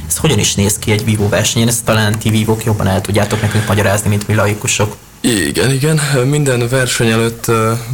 Ez 0.09 0.17
hogyan 0.17 0.39
is 0.39 0.55
néz 0.55 0.79
ki 0.79 0.91
egy 0.91 1.05
vívó 1.05 1.29
versenyen? 1.29 1.69
Ezt 1.69 1.85
talán 1.85 2.19
ti 2.19 2.31
vívók 2.31 2.65
jobban 2.65 2.87
el 2.87 3.01
tudjátok 3.01 3.41
nekünk 3.41 3.67
magyarázni, 3.67 4.09
mint 4.09 4.29
mi 4.29 4.35
laikusok. 4.35 4.97
Igen, 5.21 5.71
igen. 5.71 6.01
Minden 6.27 6.69
verseny 6.69 7.11
előtt 7.11 7.45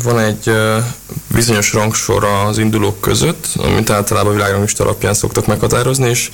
van 0.03 0.19
egy 0.19 0.51
bizonyos 1.35 1.73
rangsor 1.73 2.25
az 2.25 2.59
indulók 2.59 3.01
között, 3.01 3.47
amit 3.57 3.91
általában 3.91 4.33
világrangista 4.33 4.85
alapján 4.85 5.15
szoktak 5.15 5.47
meghatározni, 5.47 6.09
és 6.09 6.31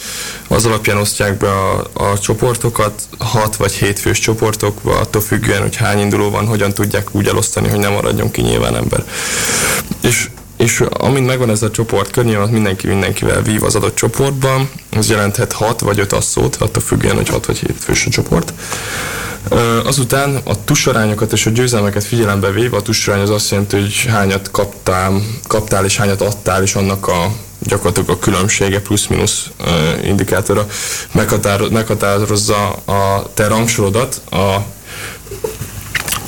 az 0.49 0.67
alapján 0.67 0.97
osztják 0.97 1.37
be 1.37 1.49
a, 1.49 1.91
a 1.93 2.19
csoportokat, 2.19 3.03
hat 3.19 3.57
vagy 3.57 3.73
hét 3.73 3.99
fős 3.99 4.19
csoportokba, 4.19 4.99
attól 4.99 5.23
függően, 5.23 5.63
hogy 5.63 5.77
hány 5.77 5.99
induló 5.99 6.31
van, 6.31 6.47
hogyan 6.47 6.75
tudják 6.75 7.15
úgy 7.15 7.27
elosztani, 7.27 7.69
hogy 7.69 7.79
nem 7.79 7.93
maradjon 7.93 8.31
ki 8.31 8.41
nyilván 8.41 8.77
ember. 8.77 9.05
És 10.01 10.29
és 10.57 10.83
amint 10.91 11.27
megvan 11.27 11.51
ez 11.51 11.63
a 11.63 11.71
csoport 11.71 12.11
kör, 12.11 12.25
nyilván 12.25 12.49
mindenki 12.49 12.87
mindenkivel 12.87 13.43
vív 13.43 13.65
az 13.65 13.75
adott 13.75 13.95
csoportban, 13.95 14.71
ez 14.91 15.09
jelenthet 15.09 15.53
6 15.53 15.81
vagy 15.81 15.99
5 15.99 16.13
asszót, 16.13 16.57
attól 16.57 16.83
függően, 16.83 17.17
hogy 17.17 17.29
6 17.29 17.47
vagy 17.47 17.59
7 17.59 17.77
fős 17.79 18.07
a 18.07 18.11
csoport. 18.11 18.53
Azután 19.85 20.41
a 20.45 20.65
tusarányokat 20.65 21.33
és 21.33 21.47
a 21.47 21.51
győzelmeket 21.51 22.05
figyelembe 22.05 22.51
véve, 22.51 22.77
a 22.77 22.83
tusarány 22.83 23.21
az 23.21 23.31
azt 23.31 23.51
jelenti, 23.51 23.81
hogy 23.81 24.05
hányat 24.09 24.51
kaptál, 24.51 25.23
kaptál 25.47 25.85
és 25.85 25.97
hányat 25.97 26.21
adtál, 26.21 26.63
és 26.63 26.75
annak 26.75 27.09
a 27.09 27.33
gyakorlatilag 27.59 28.11
a 28.11 28.19
különbsége 28.19 28.81
plusz-minusz 28.81 29.47
indikátora 30.05 30.67
meghatározza 31.71 32.71
a 32.71 33.31
te 33.35 33.49
rangsorodat 33.49 34.21
a 34.31 34.57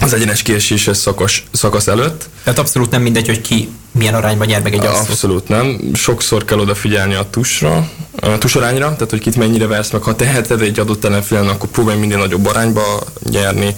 az 0.01 0.13
egyenes 0.13 0.43
kieséses 0.43 0.97
szakasz, 0.97 1.43
szakasz 1.53 1.87
előtt. 1.87 2.29
Tehát 2.45 2.59
abszolút 2.59 2.91
nem 2.91 3.03
mindegy, 3.03 3.27
hogy 3.27 3.41
ki 3.41 3.69
milyen 3.93 4.15
arányban 4.15 4.47
nyer 4.47 4.63
meg 4.63 4.75
egy 4.75 4.87
asszót. 4.87 5.09
Abszolút 5.09 5.49
nem. 5.49 5.81
Sokszor 5.95 6.45
kell 6.45 6.59
odafigyelni 6.59 7.15
a 7.15 7.27
tusra, 7.31 7.89
a 8.21 8.39
tusarányra, 8.39 8.93
tehát 8.95 9.11
hogy 9.11 9.21
kit 9.21 9.37
mennyire 9.37 9.67
versz 9.67 9.91
meg. 9.91 10.03
Ha 10.03 10.17
teheted 10.17 10.61
egy 10.61 10.79
adott 10.79 11.05
ellenfélen, 11.05 11.49
akkor 11.49 11.69
próbálj 11.69 11.99
minél 11.99 12.19
nagyobb 12.19 12.47
arányba 12.47 13.01
nyerni. 13.31 13.75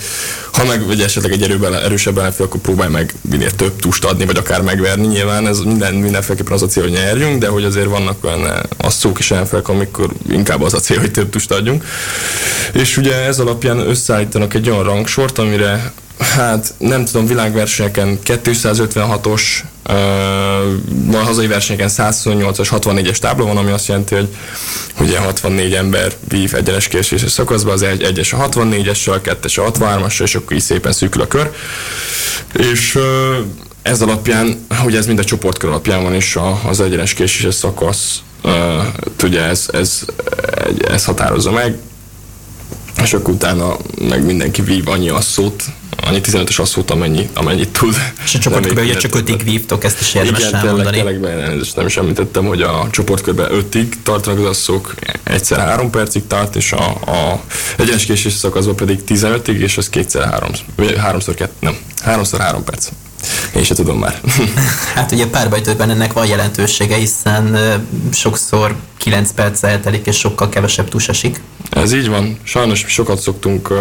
Ha 0.52 0.64
meg 0.64 0.86
vagy 0.86 1.00
esetleg 1.00 1.32
egy 1.32 1.42
erőben, 1.42 1.74
erősebb 1.74 2.18
ellenfél, 2.18 2.46
akkor 2.46 2.60
próbálj 2.60 2.90
meg 2.90 3.14
minél 3.30 3.50
több 3.50 3.76
tust 3.76 4.04
adni, 4.04 4.26
vagy 4.26 4.36
akár 4.36 4.62
megverni. 4.62 5.06
Nyilván 5.06 5.46
ez 5.46 5.58
minden, 5.58 5.94
mindenféleképpen 5.94 6.52
az 6.52 6.62
a 6.62 6.66
cél, 6.66 6.82
hogy 6.82 6.92
nyerjünk, 6.92 7.38
de 7.38 7.48
hogy 7.48 7.64
azért 7.64 7.88
vannak 7.88 8.24
olyan 8.24 8.66
asszók 8.76 9.18
is 9.18 9.30
ellenfelek, 9.30 9.68
amikor 9.68 10.10
inkább 10.28 10.62
az 10.62 10.74
a 10.74 10.78
cél, 10.78 10.98
hogy 10.98 11.10
több 11.10 11.30
tust 11.30 11.50
adjunk. 11.50 11.84
És 12.72 12.96
ugye 12.96 13.14
ez 13.14 13.38
alapján 13.38 13.78
összeállítanak 13.78 14.54
egy 14.54 14.70
olyan 14.70 14.82
rangsort, 14.82 15.38
amire 15.38 15.92
Hát 16.18 16.74
nem 16.78 17.04
tudom, 17.04 17.26
világversenyeken 17.26 18.18
256-os, 18.24 19.42
uh, 19.88 21.22
hazai 21.24 21.46
versenyeken 21.46 21.88
128-as, 21.92 22.68
64-es 22.70 23.18
tábla 23.18 23.44
van, 23.44 23.56
ami 23.56 23.70
azt 23.70 23.88
jelenti, 23.88 24.14
hogy 24.14 24.28
ugye 25.00 25.18
64 25.18 25.74
ember 25.74 26.12
vív 26.28 26.54
egyenes 26.54 26.88
késéses 26.88 27.30
szakaszba, 27.30 27.72
az 27.72 27.82
egy, 27.82 28.02
egyes 28.02 28.32
a 28.32 28.48
64-essel, 28.48 29.14
a 29.14 29.20
kettes 29.20 29.58
a 29.58 29.70
63-assal, 29.70 30.22
és 30.22 30.34
akkor 30.34 30.56
így 30.56 30.62
szépen 30.62 30.92
szűkül 30.92 31.22
a 31.22 31.26
kör. 31.26 31.50
És 32.52 32.98
ez 33.82 34.02
alapján, 34.02 34.66
ugye 34.84 34.98
ez 34.98 35.06
mind 35.06 35.18
a 35.18 35.24
csoportkör 35.24 35.70
alapján 35.70 36.02
van, 36.02 36.14
és 36.14 36.36
a, 36.36 36.60
az 36.66 36.80
egyenes 36.80 37.14
késéses 37.14 37.54
szakasz, 37.54 38.22
uh, 38.42 38.52
ugye 39.22 39.42
ez, 39.42 39.66
ez, 39.72 40.04
ez 40.88 41.04
határozza 41.04 41.50
meg, 41.50 41.78
és 43.04 43.12
akkor 43.12 43.34
utána 43.34 43.76
meg 44.08 44.24
mindenki 44.24 44.62
vív 44.62 44.88
annyi 44.88 45.08
asszót, 45.08 45.64
annyi 45.96 46.20
15-ös 46.22 46.60
asszót, 46.60 46.90
amennyi, 46.90 47.28
amennyit 47.34 47.68
tud. 47.68 47.94
És 48.24 48.34
a 48.34 48.38
csoportkörben 48.38 48.84
ugye 48.84 48.96
csak 48.96 49.14
ötig 49.14 49.44
vívtok, 49.44 49.84
ezt 49.84 50.00
is 50.00 50.14
érdemes 50.14 50.48
Igen, 50.48 50.60
tényleg, 50.60 50.92
tényleg 50.92 51.20
nem 51.74 51.86
is 51.86 51.96
említettem, 51.96 52.46
hogy 52.46 52.62
a 52.62 52.88
csoportkörben 52.90 53.52
ötig 53.52 54.02
tartanak 54.02 54.38
az 54.38 54.44
asszók, 54.44 54.94
egyszer 55.22 55.58
három 55.58 55.90
percig 55.90 56.26
tart, 56.26 56.56
és 56.56 56.72
a, 56.72 56.90
a 56.90 57.42
egyenes 57.76 58.04
késés 58.04 58.32
szakaszban 58.32 58.76
pedig 58.76 59.00
15-ig, 59.08 59.58
és 59.58 59.76
az 59.76 59.88
kétszer 59.88 60.24
három, 60.24 60.50
vagy 60.76 60.96
háromszor 60.98 61.34
kettő, 61.34 61.54
nem, 61.60 61.76
háromszor 62.02 62.40
három 62.40 62.64
perc. 62.64 62.88
Én 63.54 63.64
se 63.64 63.74
tudom 63.74 63.98
már. 63.98 64.20
hát 64.94 65.12
ugye 65.12 65.26
párbajtőben 65.26 65.90
ennek 65.90 66.12
van 66.12 66.26
jelentősége, 66.26 66.96
hiszen 66.96 67.58
sokszor 68.12 68.76
9 68.96 69.32
perc 69.32 69.62
eltelik, 69.62 70.06
és 70.06 70.18
sokkal 70.18 70.48
kevesebb 70.48 70.88
tus 70.88 71.08
esik. 71.08 71.40
Ez 71.70 71.92
így 71.92 72.08
van. 72.08 72.38
Sajnos 72.42 72.84
sokat 72.88 73.20
szoktunk 73.20 73.70
uh, 73.70 73.76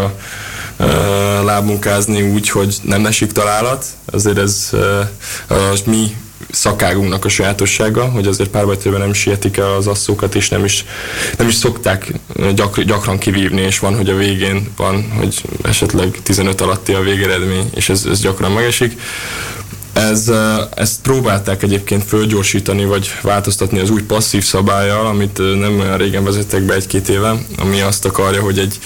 uh, 0.79 1.43
lábmunkázni 1.43 2.21
úgy, 2.21 2.49
hogy 2.49 2.75
nem 2.81 3.05
esik 3.05 3.31
találat. 3.31 3.85
Azért 4.05 4.37
ez 4.37 4.69
uh, 4.71 4.79
uh, 5.49 5.85
mi 5.85 6.15
szakágunknak 6.51 7.25
a 7.25 7.29
sajátossága, 7.29 8.05
hogy 8.05 8.27
azért 8.27 8.49
párbajtőben 8.49 8.99
nem 8.99 9.13
sietik 9.13 9.57
el 9.57 9.73
az 9.73 9.87
asszókat, 9.87 10.35
és 10.35 10.49
nem 10.49 10.63
is, 10.63 10.85
nem 11.37 11.47
is 11.47 11.55
szokták 11.55 12.11
gyak, 12.55 12.81
gyakran 12.81 13.17
kivívni, 13.17 13.61
és 13.61 13.79
van, 13.79 13.95
hogy 13.95 14.09
a 14.09 14.15
végén 14.15 14.71
van, 14.75 15.11
hogy 15.11 15.41
esetleg 15.63 16.19
15 16.23 16.61
alatti 16.61 16.93
a 16.93 17.01
végeredmény, 17.01 17.69
és 17.75 17.89
ez, 17.89 18.05
ez 18.09 18.21
gyakran 18.21 18.51
megesik. 18.51 18.99
Ez, 19.93 20.31
ezt 20.75 21.01
próbálták 21.01 21.63
egyébként 21.63 22.03
fölgyorsítani, 22.03 22.85
vagy 22.85 23.11
változtatni 23.21 23.79
az 23.79 23.89
új 23.89 24.01
passzív 24.01 24.43
szabályjal, 24.43 25.05
amit 25.05 25.37
nem 25.37 25.79
olyan 25.79 25.97
régen 25.97 26.23
vezettek 26.23 26.61
be 26.61 26.73
egy-két 26.73 27.09
éve, 27.09 27.35
ami 27.57 27.81
azt 27.81 28.05
akarja, 28.05 28.41
hogy 28.41 28.59
egy, 28.59 28.79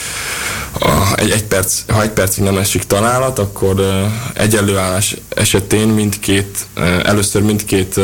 a, 0.80 1.14
egy, 1.16 1.32
egy 1.32 1.44
perc, 1.44 1.82
ha 1.88 2.02
egy 2.02 2.10
percig 2.10 2.44
nem 2.44 2.58
esik 2.58 2.84
találat, 2.84 3.40
akkor 3.40 3.80
uh, 3.80 4.12
egyenlő 4.34 4.78
állás 4.78 5.16
esetén 5.30 5.88
mindkét, 5.88 6.66
először 7.04 7.42
mindkét 7.42 8.00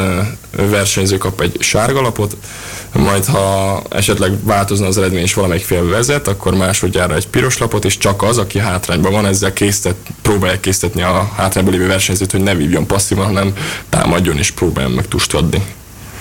versenyző 0.52 1.18
kap 1.18 1.42
egy 1.42 1.58
sárgalapot, 1.60 2.38
majd 2.94 3.26
ha 3.26 3.82
esetleg 3.90 4.44
változna 4.44 4.88
az 4.88 4.98
eredmény 4.98 5.24
és 5.24 5.34
valamelyik 5.34 5.64
fél 5.64 5.90
vezet, 5.90 6.28
akkor 6.28 6.56
másodjára 6.56 7.16
egy 7.16 7.28
piros 7.28 7.58
lapot, 7.58 7.86
és 7.86 7.98
csak 7.98 8.22
az, 8.22 8.38
aki 8.38 8.60
hátrányban 8.60 9.12
van, 9.12 9.26
ezzel 9.26 9.54
késztet, 9.54 9.96
próbálják 10.22 10.60
késztetni 10.60 11.02
a 11.02 11.32
hátrányban 11.36 11.74
lévő 11.74 11.88
versenyzőt, 11.88 12.32
hogy 12.32 12.42
ne 12.42 12.56
vívjon 12.56 12.88
passzívan, 12.88 13.26
hanem 13.26 13.54
támadjon 13.90 14.38
és 14.38 14.52
próbáljon 14.52 14.92
meg 14.92 15.08
tust 15.08 15.34
adni. 15.34 15.64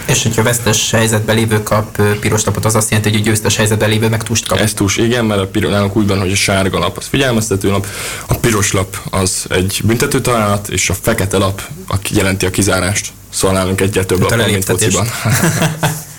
És 0.07 0.23
hogyha 0.23 0.43
vesztes 0.43 0.91
helyzetben 0.91 1.37
lévő 1.37 1.62
kap 1.62 2.02
piros 2.21 2.45
lapot, 2.45 2.64
az 2.64 2.75
azt 2.75 2.91
jelenti, 2.91 3.11
hogy 3.11 3.21
a 3.21 3.23
győztes 3.23 3.57
helyzetben 3.57 3.88
lévő 3.88 4.09
meg 4.09 4.23
tust 4.23 4.47
kap. 4.47 4.59
Ez 4.59 4.75
tus, 4.75 4.97
igen, 4.97 5.25
mert 5.25 5.41
a 5.41 5.47
piros, 5.47 5.71
nálunk 5.71 5.97
úgy 5.97 6.07
van, 6.07 6.19
hogy 6.19 6.33
a 6.33 6.37
sárga 6.37 6.79
lap 6.79 6.97
az 6.97 7.07
figyelmeztető 7.07 7.71
lap, 7.71 7.87
a 8.26 8.35
piros 8.35 8.73
lap 8.73 8.97
az 9.11 9.45
egy 9.49 9.81
büntető 9.85 10.21
találat, 10.21 10.69
és 10.69 10.91
a 10.91 10.95
fekete 11.00 11.37
lap 11.37 11.62
aki 11.87 12.17
jelenti 12.17 12.47
a 12.47 12.50
kizárást. 12.50 13.12
Szóval 13.31 13.57
nálunk 13.57 13.81
egyet 13.81 14.07
több 14.07 14.21
lap, 14.21 14.47
mint 14.47 14.64
fociban. 14.64 15.07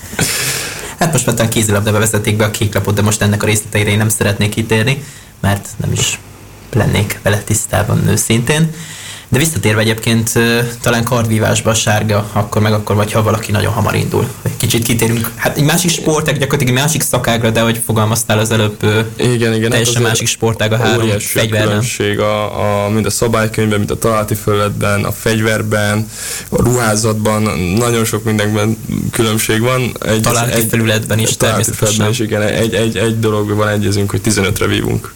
hát 0.98 1.12
most 1.12 1.26
már 1.26 1.48
kézilabdába 1.48 1.98
vezették 1.98 2.36
be 2.36 2.44
a 2.44 2.50
kék 2.50 2.74
lapot, 2.74 2.94
de 2.94 3.02
most 3.02 3.22
ennek 3.22 3.42
a 3.42 3.46
részleteire 3.46 3.90
én 3.90 3.96
nem 3.96 4.08
szeretnék 4.08 4.50
kitérni, 4.50 5.04
mert 5.40 5.68
nem 5.76 5.92
is 5.92 6.18
lennék 6.72 7.18
vele 7.22 7.38
tisztában 7.38 8.08
őszintén. 8.08 8.70
De 9.28 9.38
visszatérve 9.38 9.80
egyébként 9.80 10.32
talán 10.80 11.04
kardvívásba 11.04 11.70
a 11.70 11.74
sárga, 11.74 12.30
akkor 12.32 12.62
meg 12.62 12.72
akkor 12.72 12.96
vagy 12.96 13.12
ha 13.12 13.22
valaki 13.22 13.52
nagyon 13.52 13.72
hamar 13.72 13.94
indul. 13.94 14.28
Egy 14.42 14.56
kicsit 14.56 14.84
kitérünk. 14.84 15.30
Hát 15.34 15.56
egy 15.56 15.64
másik 15.64 15.90
sportág, 15.90 16.38
gyakorlatilag 16.38 16.76
egy 16.76 16.82
másik 16.82 17.02
szakágra, 17.02 17.50
de 17.50 17.60
hogy 17.60 17.80
fogalmaztál 17.84 18.38
az 18.38 18.50
előbb, 18.50 18.76
igen, 19.16 19.54
igen, 19.54 19.70
teljesen 19.70 19.94
hát 19.94 20.02
másik 20.02 20.26
sportág 20.26 20.72
a 20.72 20.76
három 20.76 21.08
fegyverben. 21.18 21.84
a, 22.18 22.84
a, 22.84 22.88
mind 22.88 23.06
a 23.06 23.10
szabálykönyvben, 23.10 23.78
mind 23.78 23.90
a 23.90 23.98
találati 23.98 24.34
felületben, 24.34 25.04
a 25.04 25.12
fegyverben, 25.12 26.08
a 26.48 26.62
ruházatban, 26.62 27.42
nagyon 27.78 28.04
sok 28.04 28.24
mindenben 28.24 28.76
különbség 29.10 29.60
van. 29.60 29.96
Egy, 30.06 30.20
találati 30.20 30.52
egy, 30.52 30.66
felületben 30.70 31.18
is 31.18 31.36
természetesen. 31.36 32.10
Is, 32.10 32.18
igen, 32.18 32.42
egy, 32.42 32.74
egy, 32.74 32.96
egy 32.96 33.18
dologban 33.18 33.68
egyezünk, 33.68 34.10
hogy 34.10 34.20
15-re 34.24 34.66
vívunk. 34.66 35.14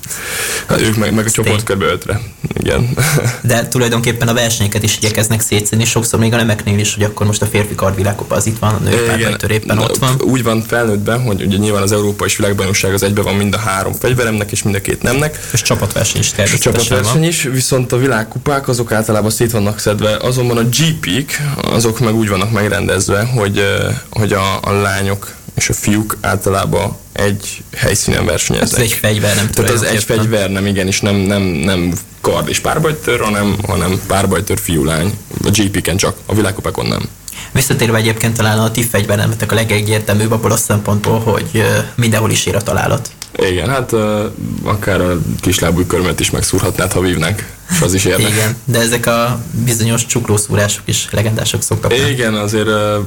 Hát 0.67 0.81
ők 0.81 0.97
meg, 0.97 1.15
meg 1.15 1.27
a 1.27 1.31
csoportkörbe 1.31 1.87
5-re. 1.87 2.21
Igen. 2.55 2.97
De 3.43 3.69
tulajdonképpen 3.69 4.08
tulajdonképpen 4.09 4.29
a 4.29 4.49
versenyeket 4.49 4.83
is 4.83 4.97
igyekeznek 4.97 5.41
szétszedni, 5.41 5.85
sokszor 5.85 6.21
még 6.21 6.33
a 6.33 6.37
nemeknél 6.37 6.79
is, 6.79 6.95
hogy 6.95 7.03
akkor 7.03 7.27
most 7.27 7.43
a 7.43 7.47
férfi 7.47 7.75
kardvilágkupa 7.75 8.35
az 8.35 8.47
itt 8.47 8.59
van, 8.59 8.75
a 8.75 8.79
nők 8.79 9.43
éppen 9.49 9.79
ott 9.79 9.97
van. 9.97 10.21
Úgy 10.21 10.43
van 10.43 10.63
felnőttben, 10.63 11.23
hogy 11.23 11.43
ugye 11.43 11.57
nyilván 11.57 11.83
az 11.83 11.93
Európai 11.93 12.29
és 12.29 12.37
Világbajnokság 12.37 12.93
az 12.95 13.03
egyben 13.03 13.25
van 13.25 13.35
mind 13.35 13.55
a 13.55 13.59
három 13.59 13.93
fegyveremnek 13.93 14.51
és 14.51 14.63
mind 14.63 14.77
a 14.77 14.81
két 14.81 15.03
nemnek. 15.03 15.49
És 15.53 15.63
csapatverseny 15.63 16.21
is 16.21 16.31
természetesen 16.31 16.73
Csapatverseny 16.73 17.25
is, 17.25 17.43
viszont 17.43 17.93
a 17.93 17.97
világkupák 17.97 18.69
azok 18.69 18.93
általában 18.93 19.31
szét 19.31 19.51
vannak 19.51 19.79
szedve, 19.79 20.17
azonban 20.17 20.57
a 20.57 20.63
GP-k 20.63 21.41
azok 21.63 22.01
meg 22.01 22.15
úgy 22.15 22.29
vannak 22.29 22.53
megrendezve, 22.53 23.25
hogy, 23.25 23.63
hogy 24.11 24.33
a, 24.33 24.59
a 24.61 24.73
lányok 24.73 25.37
és 25.59 25.69
a 25.69 25.73
fiúk 25.73 26.17
általában 26.21 26.97
egy 27.13 27.63
helyszínen 27.77 28.25
versenyeznek. 28.25 28.81
Ez 28.81 28.85
egy 28.85 28.93
fegyver, 28.93 29.37
nem 29.37 29.51
Tehát 29.51 29.71
ez 29.71 29.83
egy 29.83 30.05
fegyver, 30.05 30.51
nem 30.51 30.67
igen, 30.67 30.87
és 30.87 31.01
nem, 31.01 31.17
nem, 31.17 31.43
nem 31.43 31.93
kard 32.21 32.49
és 32.49 32.59
párbajtőr, 32.59 33.21
hanem, 33.21 33.57
hanem 33.67 34.01
párbajtőr 34.07 34.59
fiúlány. 34.59 35.19
A 35.45 35.51
GP-ken 35.51 35.97
csak, 35.97 36.17
a 36.27 36.35
világkupákon 36.35 36.87
nem. 36.87 37.09
Visszatérve 37.53 37.97
egyébként 37.97 38.37
talán 38.37 38.59
a 38.59 38.71
ti 38.71 38.83
fegyveremetek 38.83 39.53
a 39.53 39.55
legegyértelműbb 39.55 40.33
abból 40.33 40.53
a 40.53 40.57
szempontból, 40.57 41.21
hogy 41.21 41.65
mindenhol 41.95 42.31
is 42.31 42.47
ér 42.47 42.57
a 42.57 42.63
találat. 42.63 43.11
Igen, 43.43 43.69
hát 43.69 43.93
uh, 43.93 44.25
akár 44.63 45.01
a 45.01 45.19
kislábúj 45.41 45.87
körmet 45.87 46.21
is 46.21 46.31
megszúrhatnád, 46.31 46.93
ha 46.93 47.01
vívnánk, 47.01 47.53
és 47.71 47.81
az 47.81 47.95
is 47.95 48.05
érne. 48.05 48.29
Igen, 48.29 48.57
de 48.65 48.81
ezek 48.81 49.07
a 49.07 49.41
bizonyos 49.65 50.07
csuklószúrások 50.07 50.83
is 50.85 51.09
legendások 51.11 51.63
szoktak. 51.63 51.95
Igen, 52.11 52.35
azért 52.35 52.67
uh, 52.67 53.05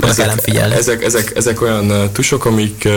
ezek, 0.00 0.42
ezek, 0.56 1.04
ezek, 1.04 1.32
ezek 1.34 1.62
olyan 1.62 2.12
tusok, 2.12 2.44
amik 2.44 2.82
uh, 2.86 2.92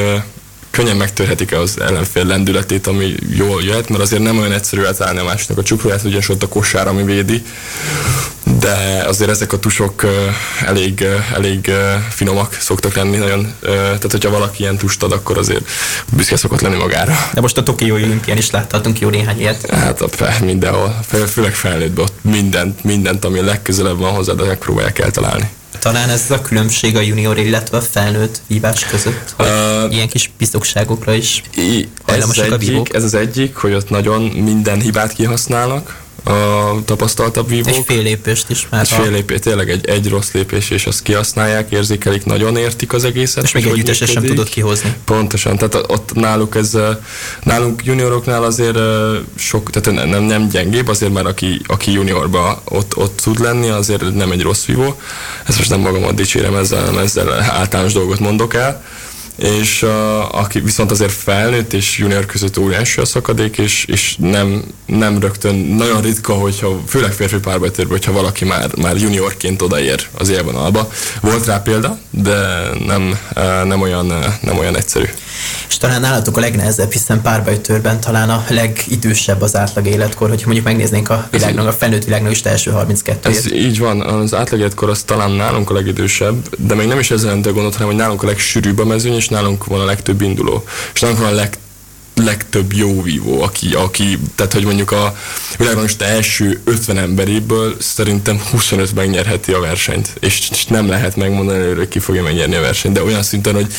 könnyen 0.71 0.97
megtörhetik 0.97 1.51
az 1.51 1.79
ellenfél 1.79 2.25
lendületét, 2.25 2.87
ami 2.87 3.15
jól 3.29 3.63
jöhet, 3.63 3.89
mert 3.89 4.01
azért 4.01 4.21
nem 4.21 4.37
olyan 4.37 4.51
egyszerű 4.51 4.81
eltalálni 4.81 5.19
a 5.19 5.23
másiknak 5.23 5.57
a 5.57 5.63
csukróját, 5.63 6.03
ugyanis 6.03 6.29
ott 6.29 6.43
a 6.43 6.47
kosár, 6.47 6.87
ami 6.87 7.03
védi, 7.03 7.43
de 8.67 9.03
azért 9.07 9.29
ezek 9.29 9.53
a 9.53 9.59
tusok 9.59 10.05
elég, 10.65 11.05
elég 11.33 11.71
finomak 12.09 12.53
szoktak 12.59 12.95
lenni 12.95 13.17
nagyon, 13.17 13.53
tehát 13.61 14.11
hogyha 14.11 14.29
valaki 14.29 14.61
ilyen 14.61 14.77
tust 14.77 15.03
ad, 15.03 15.11
akkor 15.11 15.37
azért 15.37 15.69
büszke 16.13 16.37
szokott 16.37 16.61
lenni 16.61 16.77
magára. 16.77 17.17
De 17.33 17.41
most 17.41 17.57
a 17.57 17.63
Tokiói 17.63 18.03
olimpián 18.03 18.37
is 18.37 18.51
láthatunk 18.51 18.99
jó 18.99 19.09
néhány 19.09 19.39
ilyet. 19.39 19.69
Hát 19.69 20.01
a 20.01 20.07
fel, 20.07 20.35
mindenhol, 20.43 20.99
főleg 21.27 21.53
felnőttben 21.53 22.05
ott 22.05 22.17
mindent, 22.21 22.83
mindent, 22.83 23.25
ami 23.25 23.41
legközelebb 23.41 23.97
van 23.97 24.11
hozzá, 24.11 24.33
de 24.33 24.43
megpróbálják 24.43 24.99
eltalálni. 24.99 25.49
Talán 25.79 26.09
ez 26.09 26.31
a 26.31 26.41
különbség 26.41 26.95
a 26.95 27.01
junior, 27.01 27.37
illetve 27.37 27.77
a 27.77 27.81
felnőtt 27.81 28.41
vívás 28.47 28.85
között, 28.85 29.33
hogy 29.35 29.45
uh, 29.45 29.93
ilyen 29.93 30.07
kis 30.07 30.31
piszokságokra 30.37 31.13
is 31.13 31.41
hajlamosak 32.05 32.45
ez, 32.45 32.51
egyik, 32.51 32.93
ez 32.93 33.03
az 33.03 33.13
egyik, 33.13 33.55
hogy 33.55 33.73
ott 33.73 33.89
nagyon 33.89 34.21
minden 34.21 34.81
hibát 34.81 35.13
kihasználnak, 35.13 36.06
a 36.27 36.75
tapasztaltabb 36.85 37.49
vívók. 37.49 37.75
Egy 37.75 37.83
fél 37.85 38.01
lépést 38.01 38.49
is 38.49 38.67
már. 38.69 38.81
Egy 38.81 38.87
fél 38.87 39.11
lépés, 39.11 39.39
tényleg 39.39 39.69
egy, 39.69 39.87
egy 39.89 40.09
rossz 40.09 40.31
lépés, 40.31 40.69
és 40.69 40.85
azt 40.85 41.01
kihasználják, 41.01 41.71
érzékelik, 41.71 42.25
nagyon 42.25 42.57
értik 42.57 42.93
az 42.93 43.03
egészet. 43.03 43.43
És 43.43 43.51
még 43.51 43.65
egy 43.65 43.95
sem 43.95 44.23
tudod 44.23 44.49
kihozni. 44.49 44.95
Pontosan, 45.05 45.57
tehát 45.57 45.75
ott 45.87 46.13
náluk 46.13 46.55
ez, 46.55 46.77
nálunk 47.43 47.85
junioroknál 47.85 48.43
azért 48.43 48.77
sok, 49.35 49.69
tehát 49.69 50.09
nem, 50.09 50.23
nem 50.23 50.47
gyengébb, 50.47 50.87
azért 50.87 51.13
már 51.13 51.25
aki, 51.25 51.61
aki 51.65 51.91
juniorba 51.91 52.61
ott, 52.65 52.97
ott 52.97 53.19
tud 53.23 53.39
lenni, 53.39 53.69
azért 53.69 54.13
nem 54.13 54.31
egy 54.31 54.41
rossz 54.41 54.65
vívó. 54.65 54.99
Ezt 55.45 55.57
most 55.57 55.69
nem 55.69 55.79
magamat 55.79 56.15
dicsérem, 56.15 56.55
ezzel, 56.55 57.01
ezzel 57.01 57.31
általános 57.33 57.93
dolgot 57.93 58.19
mondok 58.19 58.53
el 58.53 58.83
és 59.37 59.81
uh, 59.81 60.39
aki 60.39 60.59
viszont 60.59 60.91
azért 60.91 61.11
felnőtt 61.11 61.73
és 61.73 61.97
junior 61.97 62.25
között 62.25 62.57
óriási 62.57 63.01
a 63.01 63.05
szakadék, 63.05 63.57
és, 63.57 63.85
és 63.85 64.15
nem, 64.19 64.63
nem 64.85 65.19
rögtön, 65.19 65.55
nagyon 65.55 66.01
ritka, 66.01 66.33
hogyha, 66.33 66.81
főleg 66.87 67.11
férfi 67.11 67.37
párbajtérben, 67.39 67.97
hogyha 67.97 68.11
valaki 68.11 68.45
már, 68.45 68.75
már 68.75 68.95
juniorként 68.95 69.61
odaér 69.61 70.07
az 70.17 70.29
élvonalba. 70.29 70.89
Volt 71.21 71.45
rá 71.45 71.61
példa, 71.61 71.97
de 72.09 72.69
nem, 72.85 73.19
nem, 73.63 73.81
olyan, 73.81 74.13
nem 74.41 74.57
olyan 74.57 74.77
egyszerű. 74.77 75.05
És 75.69 75.77
talán 75.77 76.01
nálatok 76.01 76.37
a 76.37 76.39
legnehezebb, 76.39 76.91
hiszen 76.91 77.21
párbajtőrben 77.21 77.99
talán 77.99 78.29
a 78.29 78.45
legidősebb 78.49 79.41
az 79.41 79.55
átlag 79.55 79.87
életkor, 79.87 80.29
hogyha 80.29 80.45
mondjuk 80.45 80.65
megnéznénk 80.65 81.09
a 81.09 81.27
világnak, 81.31 81.67
a 81.67 81.71
felnőtt 81.71 82.03
világnak 82.03 82.31
is 82.31 82.41
első 82.41 82.71
32 82.71 83.29
Ez 83.29 83.51
így 83.51 83.79
van, 83.79 84.01
az 84.01 84.33
átlag 84.33 84.59
életkor 84.59 84.89
az 84.89 85.01
talán 85.01 85.31
nálunk 85.31 85.69
a 85.69 85.73
legidősebb, 85.73 86.55
de 86.57 86.75
még 86.75 86.87
nem 86.87 86.99
is 86.99 87.11
ezzel 87.11 87.39
a 87.43 87.51
gondot, 87.51 87.73
hanem 87.73 87.87
hogy 87.87 87.97
nálunk 87.97 88.23
a 88.23 88.25
legsűrűbb 88.25 88.79
a 88.79 88.85
mezőny, 88.85 89.15
és 89.15 89.27
nálunk 89.27 89.65
van 89.65 89.79
a 89.79 89.85
legtöbb 89.85 90.21
induló. 90.21 90.63
És 90.93 90.99
nálunk 90.99 91.19
van 91.19 91.29
a 91.29 91.35
leg 91.35 91.57
legtöbb 92.23 92.73
jó 92.73 93.01
vívó, 93.01 93.41
aki, 93.41 93.73
aki 93.73 94.19
tehát 94.35 94.53
hogy 94.53 94.65
mondjuk 94.65 94.91
a 94.91 95.15
világon 95.57 95.81
most 95.81 96.01
első 96.01 96.61
50 96.63 96.97
emberéből 96.97 97.75
szerintem 97.79 98.41
25 98.51 98.95
megnyerheti 98.95 99.51
a 99.51 99.59
versenyt, 99.59 100.13
és, 100.19 100.49
és 100.51 100.65
nem 100.65 100.87
lehet 100.87 101.15
megmondani 101.15 101.73
hogy 101.73 101.87
ki 101.87 101.99
fogja 101.99 102.23
megnyerni 102.23 102.55
a 102.55 102.61
versenyt, 102.61 102.93
de 102.93 103.03
olyan 103.03 103.23
szinten, 103.23 103.53
hogy 103.53 103.73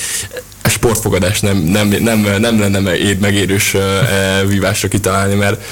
a 0.89 0.95
sportfogadás 0.95 1.41
nem, 1.41 1.57
nem, 1.57 1.89
nem, 1.89 2.21
nem 2.39 2.61
lenne 2.61 2.79
megérős 3.21 3.75
e, 3.75 4.45
vívásra 4.47 4.89
kitalálni, 4.89 5.35
mert... 5.35 5.63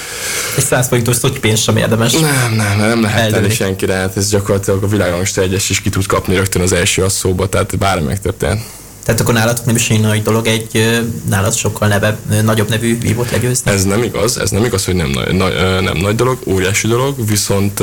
Egy 0.56 0.64
100 0.64 0.88
forintos 0.88 1.18
pénz 1.40 1.60
sem 1.60 1.76
érdemes. 1.76 2.12
Nem, 2.12 2.54
nem, 2.56 2.78
nem 2.78 3.02
lehet 3.02 3.30
tenni 3.30 3.50
senkire, 3.50 3.94
hát 3.94 4.16
ez 4.16 4.30
gyakorlatilag 4.30 4.82
a 4.82 4.86
világon 4.86 5.18
most 5.18 5.38
egyes 5.38 5.70
is 5.70 5.80
ki 5.80 5.88
tud 5.88 6.06
kapni 6.06 6.36
rögtön 6.36 6.62
az 6.62 6.72
első 6.72 7.02
asszóba, 7.02 7.48
tehát 7.48 7.78
bármi 7.78 8.06
megtörtént. 8.06 8.60
Tehát 9.04 9.20
akkor 9.20 9.34
nálatok 9.34 9.64
nem 9.64 9.74
is 9.74 9.90
egy 9.90 10.00
nagy 10.00 10.22
dolog 10.22 10.46
egy 10.46 11.00
nálad 11.28 11.54
sokkal 11.54 11.88
neve, 11.88 12.18
nagyobb 12.42 12.68
nevű 12.68 12.98
vívót 12.98 13.30
legyőzni? 13.30 13.70
Ez 13.70 13.84
nem 13.84 14.02
igaz, 14.02 14.38
ez 14.38 14.50
nem 14.50 14.64
igaz, 14.64 14.84
hogy 14.84 14.94
nem, 14.94 15.10
nagy, 15.32 15.54
nem 15.80 15.96
nagy 15.96 16.14
dolog, 16.14 16.38
óriási 16.46 16.86
dolog, 16.86 17.28
viszont 17.28 17.82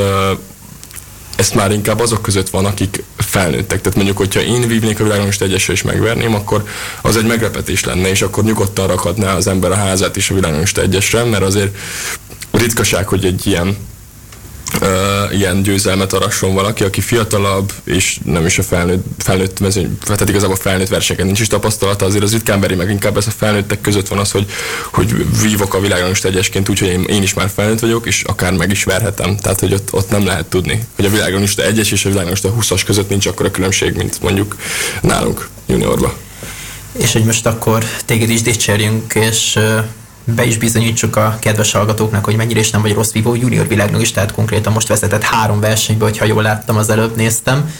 ezt 1.35 1.55
már 1.55 1.71
inkább 1.71 1.99
azok 1.99 2.21
között 2.21 2.49
van, 2.49 2.65
akik 2.65 3.03
felnőttek. 3.17 3.81
Tehát 3.81 3.95
mondjuk, 3.95 4.17
hogyha 4.17 4.41
én 4.41 4.67
vívnék 4.67 4.99
a 4.99 5.03
világon, 5.03 5.27
és 5.27 5.37
egyesre 5.39 5.73
is 5.73 5.81
megverném, 5.81 6.35
akkor 6.35 6.63
az 7.01 7.17
egy 7.17 7.25
meglepetés 7.25 7.83
lenne, 7.83 8.09
és 8.09 8.21
akkor 8.21 8.43
nyugodtan 8.43 8.87
rakhatná 8.87 9.35
az 9.35 9.47
ember 9.47 9.71
a 9.71 9.75
házát 9.75 10.15
is 10.15 10.29
a 10.29 10.33
világon, 10.33 10.63
egyesre, 10.75 11.23
mert 11.23 11.43
azért 11.43 11.75
ritkaság, 12.51 13.07
hogy 13.07 13.25
egy 13.25 13.47
ilyen 13.47 13.77
uh, 14.81 15.37
ilyen 15.37 15.61
győzelmet 15.61 16.13
arasson 16.13 16.53
valaki, 16.53 16.83
aki 16.83 17.01
fiatalabb, 17.01 17.73
és 17.83 18.19
nem 18.23 18.45
is 18.45 18.57
a 18.57 18.63
felnőtt, 18.63 19.05
felnőtt 19.17 19.59
mezőny, 19.59 19.97
tehát 20.05 20.29
igazából 20.29 20.55
felnőtt 20.55 20.87
versenyeken 20.87 21.25
nincs 21.25 21.39
is 21.39 21.47
tapasztalata, 21.47 22.05
azért 22.05 22.23
az 22.23 22.31
ritkán 22.31 22.59
meg 22.59 22.89
inkább 22.89 23.17
ez 23.17 23.27
a 23.27 23.31
felnőttek 23.31 23.81
között 23.81 24.07
van 24.07 24.19
az, 24.19 24.31
hogy, 24.31 24.45
hogy 24.91 25.25
vívok 25.41 25.73
a 25.73 25.79
világon 25.79 26.07
most 26.07 26.25
egyesként, 26.25 26.69
úgyhogy 26.69 26.87
én, 26.87 27.03
én, 27.03 27.21
is 27.21 27.33
már 27.33 27.49
felnőtt 27.55 27.79
vagyok, 27.79 28.07
és 28.07 28.23
akár 28.23 28.53
meg 28.53 28.71
is 28.71 28.83
verhetem. 28.83 29.37
Tehát, 29.37 29.59
hogy 29.59 29.73
ott, 29.73 29.93
ott 29.93 30.09
nem 30.09 30.25
lehet 30.25 30.45
tudni, 30.45 30.85
hogy 30.95 31.05
a 31.05 31.09
világon 31.09 31.41
is 31.41 31.55
egyes 31.55 31.91
és 31.91 32.05
a 32.05 32.09
világon 32.09 32.31
is 32.31 32.39
20-as 32.43 32.81
között 32.85 33.09
nincs 33.09 33.25
akkora 33.25 33.51
különbség, 33.51 33.95
mint 33.95 34.21
mondjuk 34.21 34.55
nálunk 35.01 35.49
juniorban. 35.65 36.13
És 36.91 37.11
hogy 37.11 37.23
most 37.23 37.45
akkor 37.45 37.85
téged 38.05 38.29
is 38.29 38.41
dicsérjünk, 38.41 39.13
és 39.13 39.59
be 40.23 40.45
is 40.45 40.57
bizonyítsuk 40.57 41.15
a 41.15 41.37
kedves 41.39 41.71
hallgatóknak, 41.71 42.25
hogy 42.25 42.35
mennyire 42.35 42.59
is 42.59 42.69
nem 42.69 42.81
vagy 42.81 42.93
rossz 42.93 43.11
vívó 43.11 43.35
junior 43.35 43.67
világnak 43.67 44.01
is, 44.01 44.11
tehát 44.11 44.31
konkrétan 44.31 44.73
most 44.73 44.87
vezetett 44.87 45.23
három 45.23 45.59
versenybe, 45.59 46.03
hogyha 46.03 46.25
jól 46.25 46.41
láttam, 46.41 46.77
az 46.77 46.89
előbb 46.89 47.15
néztem. 47.15 47.73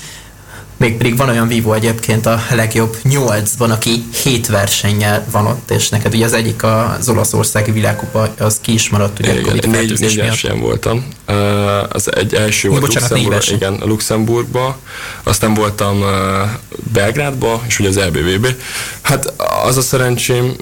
Még 0.77 0.97
pedig 0.97 1.17
van 1.17 1.29
olyan 1.29 1.47
vívó 1.47 1.73
egyébként 1.73 2.25
a 2.25 2.43
legjobb 2.49 2.97
nyolcban, 3.03 3.71
aki 3.71 4.03
hét 4.23 4.47
versennyel 4.47 5.25
van 5.31 5.45
ott, 5.45 5.71
és 5.71 5.89
neked 5.89 6.13
ugye 6.13 6.25
az 6.25 6.33
egyik 6.33 6.63
az 6.63 7.09
olaszországi 7.09 7.71
világkupa, 7.71 8.33
az 8.37 8.57
ki 8.61 8.73
is 8.73 8.89
maradt 8.89 9.19
ugye 9.19 9.31
igen, 9.31 9.43
Covid 9.43 9.69
négy, 9.69 9.99
négy 9.99 10.15
versenyen 10.15 10.59
voltam. 10.59 11.07
Az 11.89 12.15
egy 12.15 12.33
első 12.33 12.69
volt 12.69 12.81
Bocsánat, 12.81 13.09
Luxemburg, 13.09 13.51
igen, 13.51 13.79
Luxemburgba, 13.85 14.77
aztán 15.23 15.53
voltam 15.53 16.03
Belgrádba, 16.93 17.63
és 17.67 17.79
ugye 17.79 17.89
az 17.89 17.99
LBVB. 17.99 18.47
Hát 19.01 19.33
az 19.65 19.77
a 19.77 19.81
szerencsém, 19.81 20.55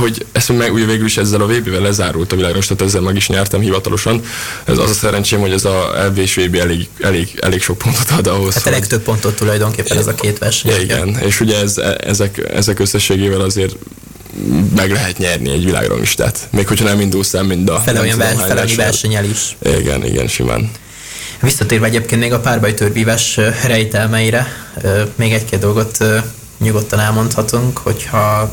hogy 0.00 0.26
ezt 0.32 0.56
meg 0.56 0.72
ugye 0.72 0.84
végül 0.84 1.06
is 1.06 1.16
ezzel 1.16 1.40
a 1.40 1.46
VB-vel 1.46 1.80
lezárult 1.80 2.32
a 2.32 2.36
világos, 2.36 2.66
tehát 2.66 2.82
ezzel 2.82 3.00
meg 3.00 3.16
is 3.16 3.28
nyertem 3.28 3.60
hivatalosan. 3.60 4.22
Ez 4.64 4.78
az 4.78 4.90
a 4.90 4.92
szerencsém, 4.92 5.40
hogy 5.40 5.52
ez 5.52 5.64
a 5.64 6.04
LB 6.06 6.18
és 6.18 6.34
VB 6.34 6.54
elég, 6.54 6.88
elég, 7.00 7.38
elég 7.40 7.62
sok 7.62 7.78
pontot 7.78 8.10
ad 8.10 8.26
ahhoz. 8.26 8.54
Hát 8.54 8.66
a 8.66 8.70
legtöbb 8.70 9.02
pontot 9.02 9.36
tulajdonképpen 9.36 9.98
ez 9.98 10.06
a 10.06 10.14
két 10.14 10.38
verseny. 10.38 10.70
Ja, 10.70 10.80
igen, 10.80 11.18
és 11.18 11.40
ugye 11.40 11.58
ez, 11.58 11.78
ezek, 12.00 12.50
ezek 12.54 12.78
összességével 12.78 13.40
azért 13.40 13.76
meg 14.76 14.90
lehet 14.90 15.18
nyerni 15.18 15.50
egy 15.50 15.64
világranglistát. 15.64 16.48
Még 16.50 16.68
hogyha 16.68 16.84
nem 16.84 17.00
indulsz 17.00 17.34
el 17.34 17.42
mind 17.42 17.68
a... 17.68 17.78
Fele 17.78 18.00
olyan 18.00 18.18
vers, 18.18 18.40
fele 18.40 18.64
versenyel 18.76 19.24
is. 19.24 19.56
Igen, 19.62 20.04
igen, 20.04 20.26
simán. 20.28 20.70
Visszatérve 21.40 21.86
egyébként 21.86 22.20
még 22.20 22.32
a 22.32 22.40
párbajtörvívás 22.40 23.40
rejtelmeire, 23.66 24.46
még 25.14 25.32
egy-két 25.32 25.58
dolgot 25.58 25.98
nyugodtan 26.58 27.00
elmondhatunk, 27.00 27.78
hogyha 27.78 28.52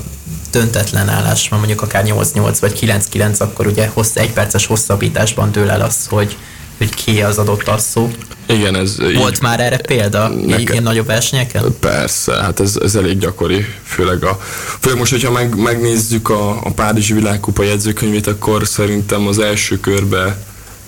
döntetlen 0.53 1.09
állás 1.09 1.49
van, 1.49 1.59
mondjuk 1.59 1.81
akár 1.81 2.03
8-8 2.07 2.57
vagy 2.59 2.79
9-9, 3.13 3.37
akkor 3.37 3.67
ugye 3.67 3.89
hossz, 3.93 4.15
egy 4.15 4.31
perces 4.31 4.65
hosszabbításban 4.65 5.51
dől 5.51 5.69
el 5.69 5.81
az, 5.81 6.07
hogy, 6.09 6.37
hogy 6.77 6.93
ki 6.93 7.21
az 7.21 7.37
adott 7.37 7.67
asszó. 7.67 8.09
Igen, 8.45 8.75
ez 8.75 8.97
Volt 8.97 9.35
így, 9.35 9.41
már 9.41 9.59
erre 9.59 9.77
példa 9.77 10.27
neke, 10.27 10.71
ilyen 10.71 10.83
nagyobb 10.83 11.05
versenyeken? 11.05 11.75
Persze, 11.79 12.41
hát 12.41 12.59
ez, 12.59 12.77
ez 12.83 12.95
elég 12.95 13.17
gyakori, 13.17 13.65
főleg, 13.83 14.23
a, 14.23 14.39
főleg 14.79 14.99
most, 14.99 15.11
hogyha 15.11 15.31
meg, 15.31 15.55
megnézzük 15.55 16.29
a, 16.29 16.49
a 16.49 16.71
Párizsi 16.71 17.13
világkupa 17.13 17.63
jegyzőkönyvét, 17.63 18.27
akkor 18.27 18.67
szerintem 18.67 19.27
az 19.27 19.39
első 19.39 19.79
körbe 19.79 20.37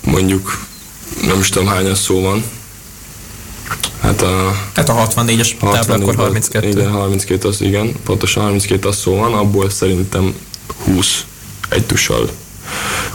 mondjuk 0.02 0.66
nem 1.26 1.40
is 1.40 1.50
tudom 1.50 1.68
hányan 1.68 1.96
szó 1.96 2.22
van, 2.22 2.44
Hát 4.02 4.22
a, 4.22 4.56
hát 4.74 4.90
a 4.90 4.94
64-es 4.94 5.52
tábla 5.72 5.96
akkor 5.96 6.16
32. 6.16 6.68
Igen, 6.68 6.92
32 6.92 7.48
az, 7.48 7.62
igen, 7.62 7.92
pontosan 8.04 8.44
32 8.44 8.88
az 8.88 8.98
szó 8.98 9.16
van, 9.16 9.34
abból 9.34 9.70
szerintem 9.70 10.36
20 10.84 11.24
egy 11.70 11.86
tussal 11.86 12.30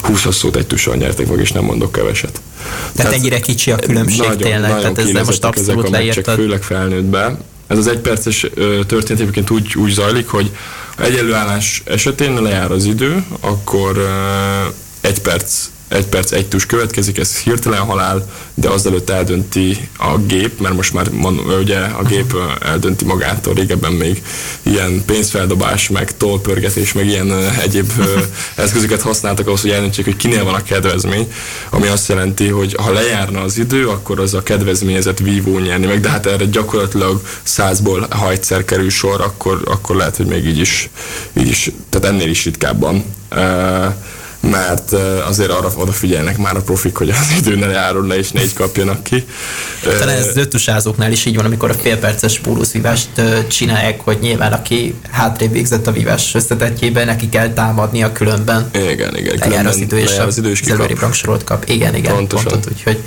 20 0.02 0.26
szót 0.34 0.56
egy 0.56 0.66
tussal 0.66 0.96
nyertek 0.96 1.28
meg, 1.28 1.38
és 1.38 1.52
nem 1.52 1.64
mondok 1.64 1.92
keveset. 1.92 2.40
Tehát, 2.62 2.92
tehát 2.94 3.12
ennyire 3.12 3.40
kicsi 3.40 3.70
a 3.70 3.76
különbség 3.76 4.18
nagyon, 4.18 4.36
tényleg, 4.36 4.60
nagyon 4.60 4.80
tehát 4.80 4.98
ezzel 4.98 5.24
most 5.24 5.44
abszolút 5.44 5.84
ezek 5.84 5.94
a 5.94 5.98
leírtad. 5.98 6.34
főleg 6.34 6.62
felnőttbe. 6.62 7.38
Ez 7.66 7.78
az 7.78 7.86
egyperces 7.86 8.46
történet 8.86 9.20
egyébként 9.20 9.50
úgy, 9.50 9.74
úgy 9.76 9.92
zajlik, 9.92 10.28
hogy 10.28 10.50
egyenlő 10.98 11.34
állás 11.34 11.82
esetén 11.84 12.42
lejár 12.42 12.70
az 12.70 12.84
idő, 12.84 13.24
akkor 13.40 14.10
egy 15.00 15.20
perc 15.20 15.68
egy 15.90 16.07
perc, 16.07 16.33
egy 16.33 16.48
tus 16.48 16.66
következik, 16.66 17.18
ez 17.18 17.37
hirtelen 17.38 17.81
halál, 17.81 18.31
de 18.55 18.68
azelőtt 18.68 19.11
eldönti 19.11 19.88
a 19.98 20.18
gép, 20.18 20.61
mert 20.61 20.74
most 20.74 20.92
már 20.92 21.09
ugye 21.61 21.79
a 21.79 22.03
gép 22.03 22.37
eldönti 22.62 23.05
magától, 23.05 23.55
régebben 23.55 23.92
még 23.92 24.22
ilyen 24.62 25.05
pénzfeldobás, 25.05 25.88
meg 25.88 26.16
tollpörgetés, 26.16 26.92
meg 26.92 27.07
ilyen 27.07 27.33
egyéb 27.62 27.92
eszközöket 28.55 29.00
használtak 29.00 29.46
ahhoz, 29.46 29.61
hogy 29.61 29.70
eldöntsék, 29.70 30.05
hogy 30.05 30.16
kinél 30.16 30.44
van 30.44 30.55
a 30.55 30.62
kedvezmény, 30.62 31.33
ami 31.70 31.87
azt 31.87 32.09
jelenti, 32.09 32.48
hogy 32.48 32.74
ha 32.83 32.92
lejárna 32.92 33.40
az 33.40 33.59
idő, 33.59 33.88
akkor 33.88 34.20
az 34.20 34.35
a 34.35 34.42
kedvezményezett 34.42 35.18
vívó 35.18 35.59
nyerni 35.59 35.87
meg, 35.87 36.00
de 36.00 36.09
hát 36.09 36.26
erre 36.26 36.44
gyakorlatilag 36.44 37.22
százból, 37.42 38.07
ha 38.11 38.31
egyszer 38.31 38.64
kerül 38.64 38.90
sor, 38.90 39.20
akkor, 39.20 39.62
akkor 39.64 39.96
lehet, 39.96 40.16
hogy 40.16 40.26
még 40.26 40.46
így 40.46 40.59
is, 40.59 40.90
így 41.33 41.48
is 41.48 41.70
tehát 41.88 42.07
ennél 42.07 42.29
is 42.29 42.44
ritkábban 42.44 43.05
mert 44.40 44.92
azért 45.26 45.50
arra 45.50 45.70
odafigyelnek 45.76 46.38
már 46.38 46.57
a 46.57 46.61
profik, 46.61 46.96
hogy 46.96 47.11
az 47.11 47.35
idő 47.38 47.57
ne 47.57 47.66
járul 47.66 48.07
le, 48.07 48.18
és 48.18 48.31
négy 48.31 48.53
kapjanak 48.53 49.03
ki. 49.03 49.24
Talán 49.83 50.09
ez 50.09 50.37
öttusázóknál 50.37 51.12
is 51.12 51.24
így 51.24 51.37
van, 51.37 51.44
amikor 51.44 51.70
a 51.70 51.74
félperces 51.74 52.38
bónuszvívást 52.38 53.09
csinálják, 53.48 54.00
hogy 54.00 54.18
nyilván 54.20 54.53
aki 54.53 54.94
hátrébb 55.11 55.53
végzett 55.53 55.87
a 55.87 55.92
vívás 55.92 56.35
összetetjében, 56.35 57.07
neki 57.07 57.29
kell 57.29 57.53
támadnia 57.53 58.12
különben. 58.12 58.70
Igen, 58.74 59.16
igen. 59.16 59.37
Lejár 59.38 59.66
az 59.66 59.76
idő, 59.76 59.98
és 59.98 60.18
az 60.18 60.38
idő 60.38 60.50
is 60.50 60.61
kap. 60.61 61.44
kap. 61.44 61.68
Igen, 61.68 61.94
igen. 61.94 62.14
Pontosan. 62.14 62.50
Pontot, 62.50 62.72
úgyhogy 62.72 62.98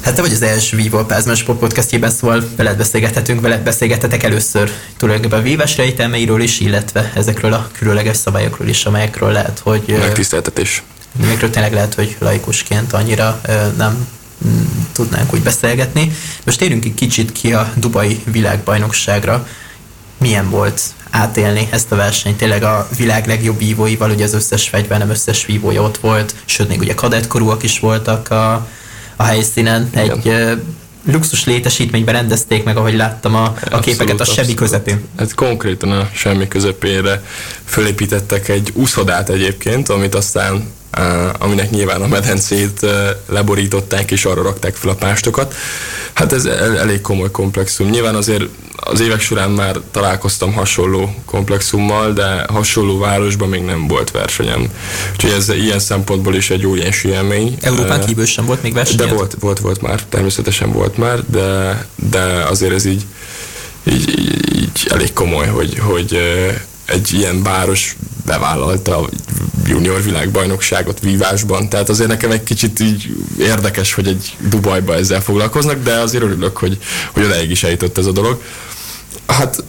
Hát 0.00 0.14
te 0.14 0.22
vagy 0.22 0.32
az 0.32 0.42
első 0.42 0.76
Vivo 0.76 0.98
a 0.98 1.04
Pázman 1.04 1.34
Sport 1.34 1.58
podcastjében, 1.58 2.10
szóval 2.10 2.48
veled 2.56 2.76
beszélgethetünk, 2.76 3.40
veled 3.40 3.62
beszélgethetek 3.62 4.22
először 4.22 4.70
tulajdonképpen 4.96 5.38
a 5.38 5.42
vívás 5.42 5.76
rejtelmeiről 5.76 6.40
is, 6.40 6.60
illetve 6.60 7.12
ezekről 7.14 7.52
a 7.52 7.68
különleges 7.72 8.16
szabályokról 8.16 8.68
is, 8.68 8.84
amelyekről 8.84 9.32
lehet, 9.32 9.58
hogy... 9.58 9.96
Megtiszteltetés. 9.98 10.82
Amikről 11.22 11.50
tényleg 11.50 11.72
lehet, 11.72 11.94
hogy 11.94 12.16
laikusként 12.18 12.92
annyira 12.92 13.40
nem 13.76 14.06
mm, 14.46 14.62
tudnánk 14.92 15.34
úgy 15.34 15.42
beszélgetni. 15.42 16.12
Most 16.44 16.58
térjünk 16.58 16.84
egy 16.84 16.94
kicsit 16.94 17.32
ki 17.32 17.52
a 17.52 17.72
Dubai 17.76 18.20
világbajnokságra. 18.24 19.46
Milyen 20.18 20.50
volt 20.50 20.82
átélni 21.10 21.68
ezt 21.70 21.92
a 21.92 21.96
versenyt. 21.96 22.36
Tényleg 22.36 22.62
a 22.62 22.88
világ 22.96 23.26
legjobb 23.26 23.58
vívóival, 23.58 24.10
ugye 24.10 24.24
az 24.24 24.34
összes 24.34 24.68
fegyver, 24.68 24.98
nem 24.98 25.10
összes 25.10 25.46
vívója 25.46 25.82
ott 25.82 25.98
volt, 25.98 26.34
sőt, 26.44 26.68
még 26.68 26.78
ugye 26.78 26.94
kadettkorúak 26.94 27.62
is 27.62 27.78
voltak 27.78 28.30
a, 28.30 28.68
a 29.20 29.22
helyszínen. 29.22 29.88
Egy 29.92 30.16
Igen. 30.16 30.62
luxus 31.04 31.44
létesítményben 31.44 32.14
rendezték 32.14 32.64
meg, 32.64 32.76
ahogy 32.76 32.94
láttam 32.94 33.34
a, 33.34 33.54
a 33.70 33.78
képeket 33.78 34.20
a 34.20 34.24
semmi 34.24 34.54
közepén. 34.54 35.00
Hát 35.18 35.34
konkrétan 35.34 35.90
a 35.90 36.08
semmi 36.14 36.48
közepére 36.48 37.22
fölépítettek 37.64 38.48
egy 38.48 38.70
úszodát 38.74 39.28
egyébként, 39.28 39.88
amit 39.88 40.14
aztán 40.14 40.72
aminek 41.38 41.70
nyilván 41.70 42.02
a 42.02 42.06
medencét 42.06 42.86
leborították 43.26 44.10
és 44.10 44.24
arra 44.24 44.42
rakták 44.42 44.74
fel 44.74 44.90
a 44.90 44.94
pástokat. 44.94 45.54
Hát 46.12 46.32
ez 46.32 46.44
elég 46.44 47.00
komoly 47.00 47.30
komplexum. 47.30 47.88
Nyilván 47.88 48.14
azért 48.14 48.44
az 48.90 49.00
évek 49.00 49.20
során 49.20 49.50
már 49.50 49.76
találkoztam 49.90 50.52
hasonló 50.52 51.14
komplexummal, 51.24 52.12
de 52.12 52.44
hasonló 52.48 52.98
városban 52.98 53.48
még 53.48 53.62
nem 53.62 53.86
volt 53.86 54.10
versenyem. 54.10 54.70
Úgyhogy 55.12 55.30
ez 55.30 55.48
ilyen 55.48 55.78
szempontból 55.78 56.34
is 56.34 56.50
egy 56.50 56.66
óriási 56.66 57.08
élmény. 57.08 57.56
Európán 57.60 58.04
kívül 58.06 58.26
sem 58.26 58.44
volt 58.44 58.62
még 58.62 58.72
verseny? 58.72 58.96
De 58.96 59.06
volt, 59.06 59.36
volt, 59.40 59.58
volt 59.58 59.80
már, 59.80 60.02
természetesen 60.08 60.72
volt 60.72 60.96
már, 60.96 61.24
de, 61.26 61.86
de 62.10 62.22
azért 62.48 62.72
ez 62.72 62.84
így, 62.84 63.04
így, 63.84 64.18
így, 64.18 64.56
így 64.56 64.86
elég 64.90 65.12
komoly, 65.12 65.46
hogy, 65.46 65.78
hogy 65.78 66.18
egy 66.84 67.12
ilyen 67.12 67.42
város 67.42 67.96
bevállalta 68.26 68.98
a 68.98 69.08
junior 69.66 70.02
világbajnokságot 70.02 71.00
vívásban, 71.00 71.68
tehát 71.68 71.88
azért 71.88 72.08
nekem 72.08 72.30
egy 72.30 72.42
kicsit 72.42 72.80
így 72.80 73.16
érdekes, 73.38 73.94
hogy 73.94 74.06
egy 74.06 74.36
Dubajba 74.48 74.94
ezzel 74.94 75.20
foglalkoznak, 75.20 75.82
de 75.82 75.92
azért 75.92 76.22
örülök, 76.22 76.56
hogy, 76.56 76.78
hogy 77.12 77.24
odaig 77.24 77.50
is 77.50 77.62
eljutott 77.62 77.98
ez 77.98 78.06
a 78.06 78.12
dolog. 78.12 78.42
Hát 79.26 79.64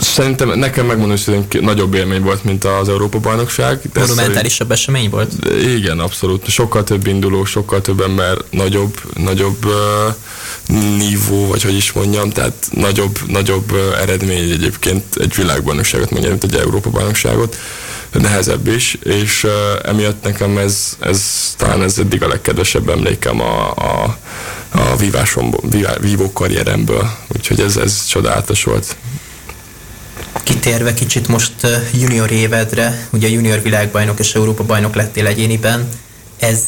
szerintem 0.00 0.58
nekem 0.58 0.86
megmondom, 0.86 1.16
hogy 1.26 1.60
nagyobb 1.60 1.94
élmény 1.94 2.22
volt, 2.22 2.44
mint 2.44 2.64
az 2.64 2.88
Európa-bajnokság. 2.88 3.80
Monumentálisabb 3.94 4.70
esemény 4.70 5.10
volt? 5.10 5.32
Igen, 5.76 5.98
abszolút. 5.98 6.48
Sokkal 6.48 6.84
több 6.84 7.06
induló, 7.06 7.44
sokkal 7.44 7.80
több 7.80 8.00
ember, 8.00 8.38
nagyobb, 8.50 9.00
nagyobb 9.16 9.64
uh, 9.64 10.14
nívó, 10.96 11.46
vagy 11.46 11.62
hogy 11.62 11.76
is 11.76 11.92
mondjam, 11.92 12.30
tehát 12.30 12.68
nagyobb, 12.70 13.18
nagyobb 13.26 13.72
uh, 13.72 14.00
eredmény 14.00 14.50
egyébként 14.50 15.04
egy 15.16 15.34
világbajnokságot, 15.34 16.10
mondjam, 16.10 16.32
mint 16.32 16.44
egy 16.44 16.60
Európa-bajnokságot 16.60 17.56
nehezebb 18.12 18.66
is, 18.66 18.98
és 19.04 19.44
uh, 19.44 19.52
emiatt 19.84 20.24
nekem 20.24 20.58
ez, 20.58 20.96
ez 21.00 21.22
talán 21.56 21.82
ez 21.82 21.98
eddig 21.98 22.22
a 22.22 22.28
legkedvesebb 22.28 22.88
emlékem 22.88 23.40
a, 23.40 23.70
a, 23.70 24.18
a 24.70 24.96
vívásomból, 24.96 25.60
vívó 26.00 26.32
karrieremből, 26.32 27.10
úgyhogy 27.38 27.60
ez, 27.60 27.76
ez 27.76 28.06
csodálatos 28.06 28.64
volt. 28.64 28.96
Kitérve 30.42 30.94
kicsit 30.94 31.28
most 31.28 31.52
junior 31.94 32.30
évedre, 32.30 33.08
ugye 33.10 33.28
junior 33.28 33.62
világbajnok 33.62 34.18
és 34.18 34.34
Európa 34.34 34.64
bajnok 34.64 34.94
lettél 34.94 35.26
egyéniben, 35.26 35.88
ez 36.38 36.58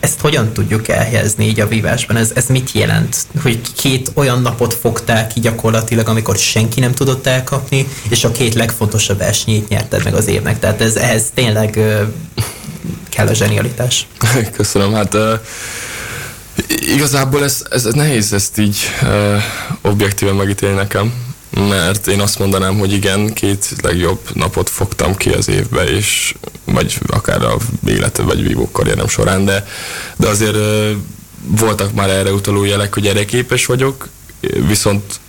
ezt 0.00 0.20
hogyan 0.20 0.52
tudjuk 0.52 0.88
elhelyezni 0.88 1.46
így 1.46 1.60
a 1.60 1.68
vívásban? 1.68 2.16
Ez, 2.16 2.30
ez 2.34 2.46
mit 2.46 2.72
jelent? 2.72 3.16
Hogy 3.42 3.60
két 3.76 4.10
olyan 4.14 4.42
napot 4.42 4.74
fogtál 4.74 5.26
ki 5.26 5.40
gyakorlatilag, 5.40 6.08
amikor 6.08 6.36
senki 6.36 6.80
nem 6.80 6.92
tudott 6.92 7.26
elkapni, 7.26 7.88
és 8.08 8.24
a 8.24 8.30
két 8.30 8.54
legfontosabb 8.54 9.20
esélyt 9.20 9.68
nyerted 9.68 10.04
meg 10.04 10.14
az 10.14 10.26
évnek. 10.26 10.58
Tehát 10.58 10.80
ez, 10.80 10.96
ehhez 10.96 11.24
tényleg 11.34 11.78
kell 13.08 13.26
a 13.26 13.34
zsenialitás. 13.34 14.06
Köszönöm. 14.56 14.92
Hát 14.92 15.16
igazából 16.68 17.44
ez, 17.44 17.62
ez, 17.70 17.86
ez 17.86 17.94
nehéz 17.94 18.32
ezt 18.32 18.58
így 18.58 18.76
uh, 19.02 19.42
objektíven 19.82 20.34
megítélni 20.34 20.76
nekem 20.76 21.12
mert 21.50 22.06
én 22.06 22.20
azt 22.20 22.38
mondanám, 22.38 22.78
hogy 22.78 22.92
igen, 22.92 23.32
két 23.32 23.74
legjobb 23.82 24.20
napot 24.32 24.70
fogtam 24.70 25.16
ki 25.16 25.30
az 25.30 25.48
évbe, 25.48 25.84
és 25.84 26.34
vagy 26.64 26.98
akár 27.06 27.42
a 27.42 27.56
élet 27.86 28.16
vagy 28.16 28.42
vívó 28.42 28.70
karrierem 28.70 29.08
során, 29.08 29.44
de, 29.44 29.66
de 30.16 30.28
azért 30.28 30.56
voltak 31.40 31.92
már 31.92 32.10
erre 32.10 32.32
utaló 32.32 32.64
jelek, 32.64 32.94
hogy 32.94 33.06
erre 33.06 33.24
képes 33.24 33.66
vagyok, 33.66 34.08
viszont 34.66 35.20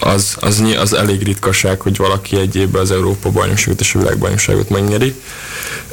az, 0.00 0.36
az, 0.40 0.62
az 0.78 0.92
elég 0.92 1.22
ritkaság, 1.22 1.80
hogy 1.80 1.96
valaki 1.96 2.36
egy 2.36 2.56
évben 2.56 2.80
az 2.80 2.90
Európa 2.90 3.30
bajnokságot 3.30 3.80
és 3.80 3.94
a 3.94 3.98
világbajnokságot 3.98 4.68
megnyeri, 4.68 5.14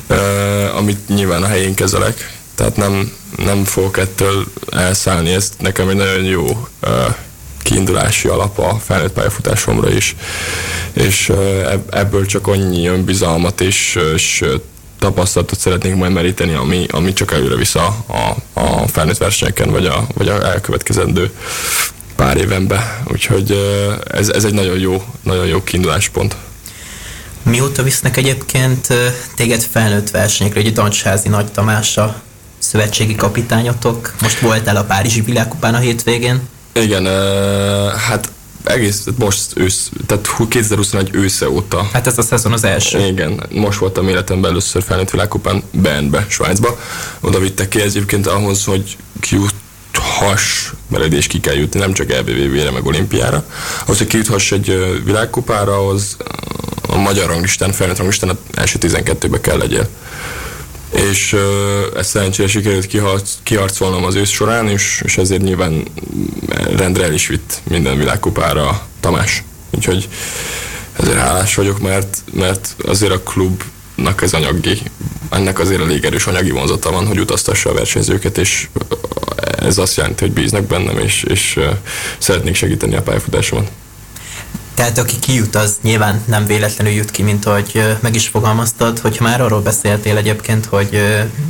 uh, 0.10 0.78
amit 0.78 1.08
nyilván 1.08 1.44
a 1.44 1.48
helyén 1.48 1.74
kezelek, 1.74 2.33
tehát 2.56 2.76
nem, 2.76 3.12
nem 3.38 3.64
fogok 3.64 3.98
ettől 3.98 4.46
elszállni, 4.72 5.34
ez 5.34 5.52
nekem 5.60 5.90
egy 5.90 5.96
nagyon 5.96 6.24
jó 6.24 6.68
uh, 6.84 7.16
kiindulási 7.64 8.28
alap 8.28 8.60
a 8.60 8.80
felnőtt 8.86 9.14
pályafutásomra 9.14 9.90
is, 9.90 10.16
és 10.94 11.32
ebből 11.90 12.26
csak 12.26 12.48
annyi 12.48 12.88
önbizalmat 12.88 13.62
és, 13.62 14.00
és 14.16 14.46
tapasztalatot 15.00 15.60
szeretnék 15.60 15.96
majd 15.96 16.12
meríteni, 16.12 16.54
ami, 16.54 16.86
ami 16.90 17.14
csak 17.14 17.32
előre 17.32 17.56
vissza 17.56 17.86
a, 18.08 18.36
a 18.60 18.88
felnőtt 18.88 19.18
versenyeken, 19.18 19.72
vagy 19.72 19.86
a, 19.86 20.08
vagy 20.14 20.28
a 20.28 20.46
elkövetkezendő 20.46 21.32
pár 22.16 22.38
évenbe. 22.38 23.04
Úgyhogy 23.12 23.52
ez, 24.12 24.30
ez 24.30 24.44
egy 24.44 24.54
nagyon 24.54 24.80
jó, 24.80 25.04
nagyon 25.24 25.46
jó 25.46 25.64
kiinduláspont. 25.64 26.36
Mióta 27.44 27.84
visznek 27.84 28.18
egyébként 28.18 28.88
téged 29.36 29.62
felnőtt 29.72 30.10
versenyekre, 30.10 30.60
egy 30.60 30.74
Dancsházi 30.74 31.30
Nagy 31.30 31.52
Tamás 31.52 31.98
a 31.98 32.22
szövetségi 32.64 33.16
kapitányotok. 33.16 34.14
Most 34.22 34.40
voltál 34.40 34.76
a 34.76 34.84
Párizsi 34.84 35.22
világkupán 35.22 35.74
a 35.74 35.78
hétvégén. 35.78 36.42
Igen, 36.74 37.06
hát 37.98 38.32
egész, 38.64 39.06
most 39.18 39.52
ősz, 39.56 39.92
tehát 40.06 40.30
2021 40.50 41.10
ősze 41.12 41.50
óta. 41.50 41.90
Hát 41.94 42.08
ez 42.08 42.18
a 42.18 42.22
szezon 42.22 42.54
az 42.54 42.64
első. 42.64 43.00
Igen, 43.00 43.44
most 43.52 43.80
voltam 43.80 44.08
életemben 44.08 44.52
először 44.52 44.84
felnőtt 44.84 45.10
világkupán 45.10 45.64
Bernbe, 45.72 46.26
Svájcba. 46.30 46.80
Oda 47.20 47.40
vittek 47.40 47.68
ki 47.68 47.82
egyébként 47.82 48.28
ahhoz, 48.28 48.64
hogy 48.64 48.98
kijuthass, 49.20 50.72
mert 50.88 51.04
eddig 51.04 51.18
is 51.18 51.28
ki 51.28 51.40
kell 51.40 51.56
jutni, 51.56 51.80
nem 51.80 51.94
csak 51.94 52.12
EBVB-re, 52.12 52.72
meg 52.72 52.86
olimpiára. 52.86 53.46
Ahhoz, 53.84 53.98
hogy 53.98 54.08
kijuthass 54.08 54.52
egy 54.52 55.02
világkupára, 55.06 55.88
az 55.88 56.18
a 56.88 56.98
magyar 56.98 57.28
ranglistán, 57.28 57.72
felnőtt 57.72 57.98
ranglistán 57.98 58.30
az 58.30 58.36
első 58.54 58.78
12-be 58.82 59.42
kell 59.42 59.58
legyél 59.58 59.88
és 60.94 61.36
ezt 61.96 62.10
szerencsére 62.10 62.48
sikerült 62.48 62.86
kiharc, 62.86 63.32
kiharcolnom 63.44 64.04
az 64.04 64.16
ősz 64.16 64.30
során, 64.30 64.68
és, 64.68 65.02
és 65.06 65.18
ezért 65.18 65.42
nyilván 65.42 65.84
rendre 66.78 67.04
el 67.04 67.14
is 67.14 67.28
vitt 67.28 67.62
minden 67.64 67.98
világkupára 67.98 68.86
Tamás. 69.00 69.44
Úgyhogy 69.72 70.08
ezért 71.00 71.18
hálás 71.18 71.56
vagyok, 71.56 71.80
mert, 71.80 72.18
mert 72.34 72.76
azért 72.86 73.12
a 73.12 73.22
klubnak 73.22 74.22
ez 74.22 74.34
anyagi, 74.34 74.82
ennek 75.30 75.60
azért 75.60 75.82
elég 75.82 76.06
erős 76.06 76.26
anyagi 76.26 76.52
vonzata 76.52 76.92
van, 76.92 77.08
hogy 77.08 77.20
utaztassa 77.20 77.70
a 77.70 77.74
versenyzőket, 77.74 78.38
és 78.38 78.68
ez 79.58 79.78
azt 79.78 79.96
jelenti, 79.96 80.24
hogy 80.24 80.34
bíznak 80.34 80.64
bennem, 80.64 80.98
és, 80.98 81.24
és 81.24 81.60
szeretnék 82.18 82.56
segíteni 82.56 82.96
a 82.96 83.02
pályafutásomat. 83.02 83.72
Tehát 84.74 84.98
aki 84.98 85.20
kijut, 85.20 85.56
az 85.56 85.78
nyilván 85.82 86.22
nem 86.26 86.46
véletlenül 86.46 86.94
jut 86.94 87.12
ki, 87.12 87.22
mint 87.24 87.46
ahogy 87.46 87.98
meg 88.00 88.16
is 88.16 88.28
fogalmaztad, 88.28 89.00
hogyha 89.00 89.24
már 89.24 89.42
arról 89.42 89.62
beszéltél 89.62 90.18
egyébként, 90.18 90.66
hogy 90.66 91.02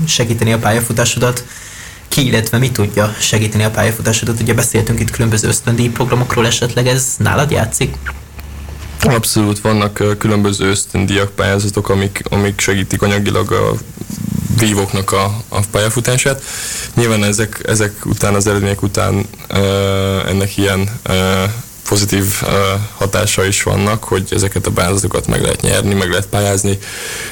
segíteni 0.08 0.54
a 0.54 0.58
pályafutásodat, 0.58 1.46
ki, 2.08 2.26
illetve 2.26 2.58
mi 2.58 2.72
tudja 2.72 3.16
segíteni 3.20 3.64
a 3.64 3.72
pályafutásodat? 3.72 4.42
Ugye 4.42 4.54
beszéltünk 4.54 5.00
itt 5.00 5.10
különböző 5.10 5.48
ösztöndíj 5.48 5.90
programokról, 5.90 6.46
esetleg 6.46 6.88
ez 6.88 7.06
nálad 7.18 7.52
játszik? 7.52 7.98
Abszolút 9.00 9.60
vannak 9.60 10.18
különböző 10.18 10.70
ösztöndíjak, 10.70 11.32
pályázatok, 11.32 11.90
amik, 11.90 12.22
amik 12.30 12.60
segítik 12.60 13.02
anyagilag 13.02 13.52
a 13.52 13.74
vívóknak 14.60 15.12
a, 15.12 15.24
a 15.50 15.60
pályafutását. 15.72 16.44
Nyilván 16.96 17.24
ezek, 17.24 17.62
ezek 17.68 18.06
után, 18.06 18.34
az 18.34 18.48
eredmények 18.48 18.82
után 18.82 19.26
ennek 20.28 20.58
ilyen 20.58 20.90
pozitív 21.88 22.41
uh, 22.41 22.50
hatása 22.98 23.46
is 23.46 23.63
vannak, 23.63 24.04
hogy 24.04 24.28
ezeket 24.30 24.67
a 24.67 24.72
pályázatokat 24.72 25.28
meg 25.28 25.41
lehet 25.41 25.62
nyerni, 25.62 25.93
meg 25.93 26.10
lehet 26.10 26.28
pályázni, 26.28 26.78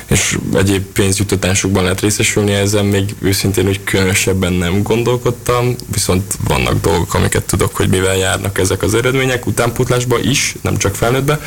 és 0.06 0.38
egyéb 0.54 0.84
pénzjutatásokban 0.84 1.84
lehet 1.84 2.02
részesülni, 2.02 2.52
ezen 2.52 2.86
még 2.86 3.16
őszintén 3.22 3.68
úgy 3.68 3.84
különösebben 3.84 4.54
nem 4.54 4.84
gondolkodtam, 4.84 5.76
viszont 5.92 6.38
vannak 6.44 6.82
dolgok, 6.82 7.14
amiket 7.14 7.44
tudok, 7.44 7.76
hogy 7.76 7.90
mivel 7.90 8.18
járnak 8.18 8.58
ezek 8.60 8.84
az 8.84 8.94
eredmények, 8.94 9.46
utánpótlásba 9.46 10.20
is, 10.20 10.56
nem 10.62 10.78
csak 10.78 10.96
felnőttbe, 10.96 11.40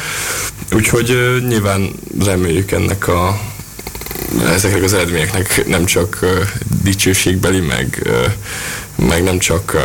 úgyhogy 0.72 1.10
uh, 1.10 1.48
nyilván 1.48 1.90
reméljük 2.24 2.70
ennek 2.70 3.08
a 3.08 3.40
ezeknek 4.54 4.82
az 4.82 4.92
eredményeknek 4.92 5.66
nem 5.66 5.84
csak 5.84 6.18
dicsőségbeli, 6.82 7.60
meg, 7.60 8.10
meg 8.96 9.22
nem 9.22 9.38
csak 9.38 9.76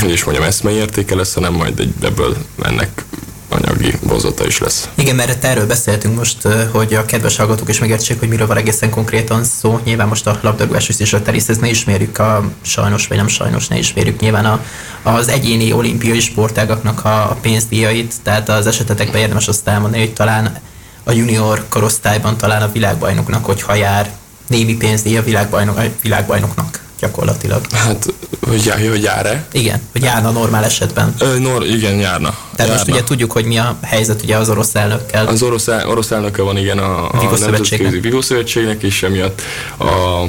hogy 0.00 0.10
is 0.10 0.24
mondjam, 0.24 0.46
eszmei 0.46 0.74
értéke 0.74 1.14
lesz, 1.14 1.34
hanem 1.34 1.52
majd 1.52 1.80
egy, 1.80 1.94
ebből 2.02 2.36
ennek 2.62 3.04
anyagi 3.48 3.94
vonzata 4.02 4.46
is 4.46 4.58
lesz. 4.58 4.88
Igen, 4.94 5.14
mert 5.14 5.44
erről 5.44 5.66
beszéltünk 5.66 6.16
most, 6.16 6.48
hogy 6.70 6.94
a 6.94 7.04
kedves 7.04 7.36
hallgatók 7.36 7.68
is 7.68 7.78
megértsék, 7.78 8.18
hogy 8.18 8.28
miről 8.28 8.46
van 8.46 8.56
egészen 8.56 8.90
konkrétan 8.90 9.44
szó. 9.44 9.80
Nyilván 9.84 10.08
most 10.08 10.26
a 10.26 10.38
labdarúgás 10.42 10.88
és 10.88 11.12
a 11.12 11.22
tenisz, 11.22 11.46
ne 11.46 11.68
ismerjük 11.68 12.18
a 12.18 12.50
sajnos 12.62 13.06
vagy 13.06 13.16
nem 13.16 13.28
sajnos, 13.28 13.68
ne 13.68 13.78
ismerjük 13.78 14.20
nyilván 14.20 14.44
a, 14.44 14.64
az 15.02 15.28
egyéni 15.28 15.72
olimpiai 15.72 16.20
sportágaknak 16.20 17.04
a, 17.04 17.30
a 17.30 17.36
pénzdíjait, 17.40 18.14
tehát 18.22 18.48
az 18.48 18.66
esetetekben 18.66 19.20
érdemes 19.20 19.48
azt 19.48 19.68
elmondani, 19.68 20.02
hogy 20.02 20.12
talán 20.12 20.58
a 21.04 21.12
junior 21.12 21.64
korosztályban 21.68 22.36
talán 22.36 22.62
a 22.62 22.72
világbajnoknak, 22.72 23.44
hogyha 23.44 23.74
jár 23.74 24.10
némi 24.48 24.76
pénzdíj 24.76 25.16
a 25.16 25.22
világbajnok, 25.22 25.76
a 25.76 25.82
világbajnoknak 26.02 26.83
gyakorlatilag. 27.00 27.66
Hát, 27.72 28.06
hogy, 28.48 28.64
jár, 28.64 28.88
hogy 28.88 29.02
jár-e? 29.02 29.44
Igen, 29.52 29.80
hogy 29.92 30.02
járna 30.02 30.30
normál 30.30 30.64
esetben. 30.64 31.14
Ö, 31.18 31.38
nor, 31.38 31.66
igen, 31.66 31.94
járna. 31.94 32.28
Tehát 32.28 32.56
járna. 32.56 32.74
most 32.74 32.88
ugye 32.88 33.04
tudjuk, 33.04 33.32
hogy 33.32 33.44
mi 33.44 33.58
a 33.58 33.76
helyzet 33.82 34.22
ugye 34.22 34.36
az 34.36 34.48
orosz 34.48 34.74
elnökkel. 34.74 35.26
Az 35.26 35.42
orosz, 35.42 35.66
orosz 35.66 36.10
elnöke 36.10 36.42
van 36.42 36.56
igen 36.56 36.78
a, 36.78 37.10
a 37.10 37.36
Nemzetközi 37.38 38.00
Vívó 38.00 38.20
Szövetségnek, 38.20 38.82
és 38.82 39.02
emiatt 39.02 39.42
a, 39.76 40.22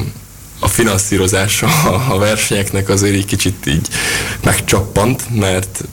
a 0.59 0.67
finanszírozása 0.67 1.67
a 2.13 2.17
versenyeknek 2.17 2.89
azért 2.89 3.15
egy 3.15 3.25
kicsit 3.25 3.65
így 3.65 3.87
megcsappant, 4.43 5.23
mert 5.39 5.83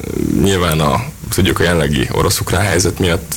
nyilván 0.43 0.81
a, 0.81 1.05
tudjuk 1.35 1.61
a 1.61 1.63
jelenlegi 1.63 2.09
orosz-ukrán 2.13 2.63
helyzet 2.63 2.99
miatt 2.99 3.35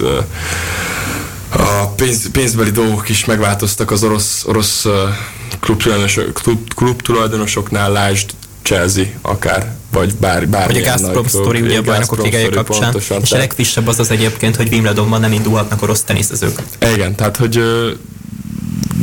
a 1.50 1.88
pénz, 1.95 2.32
pénzbeli 2.32 2.71
dolgok 2.71 3.10
is 3.10 3.26
megváltoztak 3.26 3.91
az 3.91 4.04
orosz, 4.04 4.43
orosz 4.45 4.86
klub, 5.65 5.84
klub, 6.34 6.73
klub 6.73 7.01
tulajdonosoknál, 7.01 7.91
lásd 7.91 8.30
Chelsea 8.62 9.06
akár, 9.21 9.75
vagy 9.91 10.15
bár, 10.15 10.47
bár 10.47 10.65
Vagy 10.67 10.78
a 10.78 10.84
Gazprom 10.84 11.28
sztori 11.28 11.62
ugye 11.62 11.78
a 11.78 11.82
bajnokok 11.82 12.23
ligája 12.23 12.49
kapcsán. 12.49 12.82
Pontosan, 12.82 13.21
és 13.21 13.32
a 13.32 13.38
legfrissebb 13.38 13.88
az 13.88 13.99
az 13.99 14.12
egyébként, 14.12 14.56
hogy 14.56 14.67
Wimbledonban 14.71 15.19
nem 15.19 15.32
indulhatnak 15.32 15.82
orosz 15.82 16.01
teniszezők. 16.01 16.62
Igen, 16.93 17.15
tehát 17.15 17.38
hogy 17.38 17.63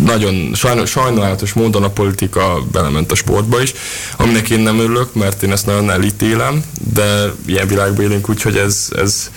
nagyon 0.04 0.50
sajnos, 0.54 0.90
sajnálatos 0.90 1.52
módon 1.52 1.82
a 1.82 1.88
politika 1.88 2.62
belement 2.72 3.12
a 3.12 3.14
sportba 3.14 3.62
is, 3.62 3.72
aminek 4.16 4.50
én 4.50 4.60
nem 4.60 4.78
örülök, 4.78 5.14
mert 5.14 5.42
én 5.42 5.52
ezt 5.52 5.66
nagyon 5.66 5.90
elítélem, 5.90 6.64
de 6.94 7.32
ilyen 7.46 7.66
világban 7.66 8.04
élünk, 8.04 8.28
úgyhogy 8.28 8.56
ez, 8.56 8.88
ez, 8.96 9.30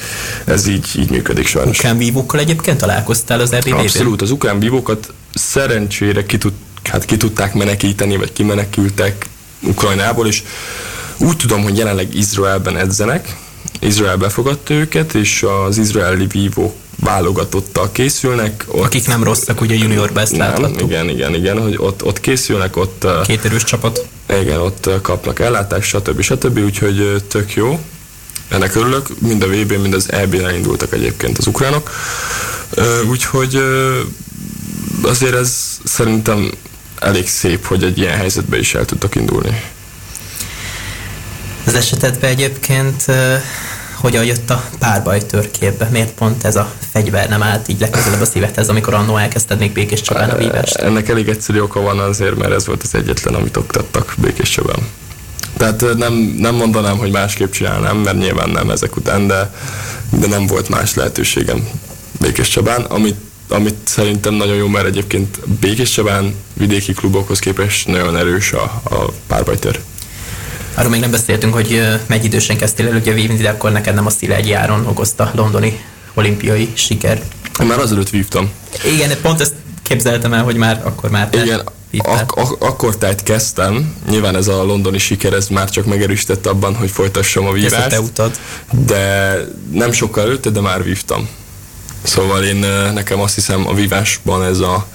ez 0.45 0.67
így, 0.67 0.87
így 0.97 1.09
működik 1.09 1.47
sajnos. 1.47 1.77
Ukrán 1.77 1.97
vívókkal 1.97 2.39
egyébként 2.39 2.77
találkoztál 2.77 3.39
az 3.39 3.53
ebb 3.53 3.71
Abszolút, 3.71 4.21
az 4.21 4.31
ukrán 4.31 4.59
vívókat 4.59 5.13
szerencsére 5.33 6.25
ki, 6.25 6.37
tud, 6.37 6.53
hát 6.87 7.05
ki 7.05 7.17
tudták 7.17 7.53
menekíteni, 7.53 8.17
vagy 8.17 8.33
kimenekültek 8.33 9.25
Ukrajnából, 9.59 10.27
és 10.27 10.43
úgy 11.17 11.37
tudom, 11.37 11.63
hogy 11.63 11.77
jelenleg 11.77 12.15
Izraelben 12.15 12.77
edzenek, 12.77 13.37
Izrael 13.79 14.17
befogadta 14.17 14.73
őket, 14.73 15.13
és 15.13 15.45
az 15.67 15.77
izraeli 15.77 16.27
vívók 16.27 16.73
válogatottal 16.99 17.91
készülnek. 17.91 18.65
Ott, 18.67 18.83
Akik 18.83 19.07
nem 19.07 19.23
rosszak, 19.23 19.61
ugye 19.61 19.75
juniorba 19.75 20.19
ezt 20.19 20.31
nem, 20.31 20.39
láthattuk. 20.39 20.89
Igen, 20.89 21.09
igen, 21.09 21.33
igen, 21.33 21.61
hogy 21.61 21.75
ott, 21.77 22.03
ott 22.03 22.19
készülnek, 22.19 22.77
ott... 22.77 23.07
Két 23.25 23.45
erős 23.45 23.63
csapat. 23.63 24.07
Igen, 24.39 24.59
ott 24.59 24.89
kapnak 25.01 25.39
ellátást, 25.39 25.89
stb. 25.89 26.21
stb. 26.21 26.57
Úgyhogy 26.57 27.23
tök 27.27 27.53
jó. 27.53 27.79
Ennek 28.47 28.75
örülök. 28.75 29.19
Mind 29.19 29.43
a 29.43 29.47
vb 29.47 29.71
mind 29.71 29.93
az 29.93 30.11
EB-n 30.11 30.55
indultak 30.55 30.93
egyébként 30.93 31.37
az 31.37 31.47
ukránok. 31.47 31.89
Úgyhogy 33.09 33.61
azért 35.01 35.35
ez 35.35 35.77
szerintem 35.83 36.51
elég 36.99 37.27
szép, 37.27 37.65
hogy 37.65 37.83
egy 37.83 37.97
ilyen 37.97 38.17
helyzetbe 38.17 38.57
is 38.57 38.75
el 38.75 38.85
tudtak 38.85 39.15
indulni. 39.15 39.61
Az 41.65 41.75
esetedben 41.75 42.29
egyébként 42.29 43.05
hogyan 43.95 44.25
jött 44.25 44.49
a 44.49 44.63
párbaj 44.79 45.25
törképbe? 45.25 45.89
Miért 45.91 46.11
pont 46.13 46.43
ez 46.43 46.55
a 46.55 46.71
fegyver 46.91 47.29
nem 47.29 47.43
állt 47.43 47.67
így 47.67 47.79
legközelebb 47.79 48.21
a 48.21 48.25
szívedhez, 48.25 48.69
amikor 48.69 48.93
annó 48.93 49.17
elkezdted 49.17 49.59
még 49.59 49.71
Békés 49.71 50.01
Csabán 50.01 50.29
a 50.29 50.37
vívást? 50.37 50.75
Ennek 50.75 51.09
elég 51.09 51.27
egyszerű 51.27 51.59
oka 51.59 51.81
van 51.81 51.99
azért, 51.99 52.35
mert 52.35 52.51
ez 52.51 52.65
volt 52.65 52.83
az 52.83 52.95
egyetlen, 52.95 53.33
amit 53.33 53.57
oktattak 53.57 54.13
Békés 54.17 54.49
Csabán. 54.49 54.87
Tehát 55.57 55.97
nem, 55.97 56.13
nem 56.37 56.55
mondanám, 56.55 56.97
hogy 56.97 57.11
másképp 57.11 57.51
csinálnám, 57.51 57.97
mert 57.97 58.17
nyilván 58.17 58.49
nem 58.49 58.69
ezek 58.69 58.95
után, 58.95 59.27
de, 59.27 59.53
de 60.09 60.27
nem 60.27 60.47
volt 60.47 60.69
más 60.69 60.93
lehetőségem 60.93 61.67
Békés 62.19 62.49
Csabán, 62.49 62.81
amit 62.81 63.17
amit 63.47 63.75
szerintem 63.83 64.33
nagyon 64.33 64.55
jó, 64.55 64.67
mert 64.67 64.85
egyébként 64.85 65.39
Békés 65.59 65.89
Csabán 65.89 66.35
vidéki 66.53 66.93
klubokhoz 66.93 67.39
képest 67.39 67.87
nagyon 67.87 68.17
erős 68.17 68.51
a, 68.53 68.63
a 68.83 69.13
párbajtör. 69.27 69.79
Arról 70.73 70.89
még 70.91 70.99
nem 70.99 71.11
beszéltünk, 71.11 71.53
hogy 71.53 71.81
megy 72.05 72.23
idősen 72.25 72.57
kezdtél 72.57 72.87
el 72.87 72.95
ugye 72.95 73.11
vívni, 73.13 73.35
de 73.37 73.49
akkor 73.49 73.71
neked 73.71 73.93
nem 73.95 74.05
a 74.05 74.09
Szile 74.09 74.35
egy 74.35 74.47
járon 74.47 74.85
okozta 74.87 75.31
londoni 75.35 75.79
olimpiai 76.13 76.69
siker. 76.73 77.21
Én 77.61 77.67
már 77.67 77.79
azelőtt 77.79 78.09
vívtam. 78.09 78.49
Igen, 78.93 79.17
pont 79.21 79.41
ezt 79.41 79.53
képzeltem 79.81 80.33
el, 80.33 80.43
hogy 80.43 80.55
már 80.55 80.81
akkor 80.83 81.09
már 81.09 81.29
te 81.29 81.43
Igen, 81.43 81.61
ak- 81.97 82.31
ak- 82.31 82.63
akkor 82.63 82.97
tehát 82.97 83.23
kezdtem. 83.23 83.95
Nyilván 84.09 84.35
ez 84.35 84.47
a 84.47 84.63
londoni 84.63 84.97
siker, 84.97 85.33
ez 85.33 85.47
már 85.47 85.69
csak 85.69 85.85
megerősített 85.85 86.45
abban, 86.45 86.75
hogy 86.75 86.91
folytassam 86.91 87.45
a 87.45 87.51
vívást. 87.51 87.87
te 87.89 87.99
utad. 88.01 88.39
De 88.85 89.37
nem 89.71 89.91
sokkal 89.91 90.23
előtte, 90.23 90.49
de 90.49 90.59
már 90.61 90.83
vívtam. 90.83 91.27
Szóval 92.05 92.43
én 92.43 92.65
nekem 92.93 93.19
azt 93.19 93.35
hiszem 93.35 93.67
a 93.67 93.73
vívásban 93.73 94.43
ez 94.43 94.59
a 94.59 94.87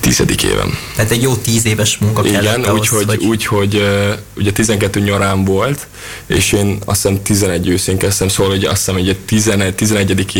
tizedik 0.00 0.42
évem. 0.42 0.78
Tehát 0.96 1.10
egy 1.10 1.22
jó 1.22 1.34
tíz 1.34 1.66
éves 1.66 1.98
munka 1.98 2.26
Igen, 2.26 2.42
kellett 2.42 2.72
úgyhogy 2.72 3.04
hogy... 3.04 3.24
úgy, 3.24 3.44
hogy, 3.46 3.88
ugye 4.36 4.52
12 4.52 5.00
nyarán 5.00 5.44
volt, 5.44 5.86
és 6.26 6.52
én 6.52 6.78
azt 6.84 7.02
hiszem 7.02 7.22
11 7.22 7.68
őszén 7.68 7.98
kezdtem, 7.98 8.28
szóval 8.28 8.52
hogy 8.52 8.64
azt 8.64 8.76
hiszem, 8.76 8.94
hogy 8.94 9.08
egy 9.08 9.18
11, 9.18 9.74
11. 9.74 10.36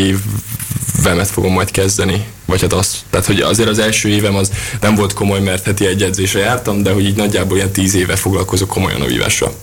évemet 0.97 1.27
fogom 1.27 1.53
majd 1.53 1.71
kezdeni. 1.71 2.25
Vagy 2.45 2.61
hát 2.61 2.73
azt, 2.73 2.95
tehát 3.09 3.25
hogy 3.25 3.39
azért 3.39 3.69
az 3.69 3.79
első 3.79 4.09
évem 4.09 4.35
az 4.35 4.51
nem 4.81 4.95
volt 4.95 5.13
komoly, 5.13 5.39
mert 5.39 5.65
heti 5.65 5.85
egy 5.85 6.03
edzésre 6.03 6.39
jártam, 6.39 6.83
de 6.83 6.91
hogy 6.91 7.05
így 7.05 7.15
nagyjából 7.15 7.57
ilyen 7.57 7.71
10 7.71 7.93
éve 7.93 8.15
foglalkozok 8.15 8.69
komolyan 8.69 9.01
a 9.01 9.05
vívással. 9.05 9.53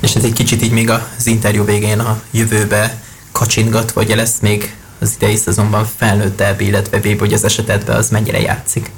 És 0.00 0.14
ez 0.14 0.24
egy 0.24 0.32
kicsit 0.32 0.62
így 0.62 0.70
még 0.70 0.90
az 0.90 1.26
interjú 1.26 1.64
végén 1.64 1.98
a 1.98 2.22
jövőbe 2.30 3.02
kacsingat, 3.40 3.92
vagy 3.92 4.14
lesz 4.14 4.38
még 4.40 4.74
az 4.98 5.12
idei 5.16 5.36
szezonban 5.36 5.88
felnőttebb, 5.96 6.60
illetve 6.60 6.98
B, 6.98 7.18
hogy 7.18 7.32
az 7.32 7.44
esetedben 7.44 7.96
az 7.96 8.10
mennyire 8.10 8.40
játszik? 8.40 8.90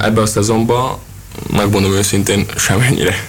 Ebben 0.00 0.22
a 0.22 0.26
szezonban, 0.26 0.98
megmondom 1.50 1.92
őszintén, 1.92 2.46
semennyire. 2.56 3.28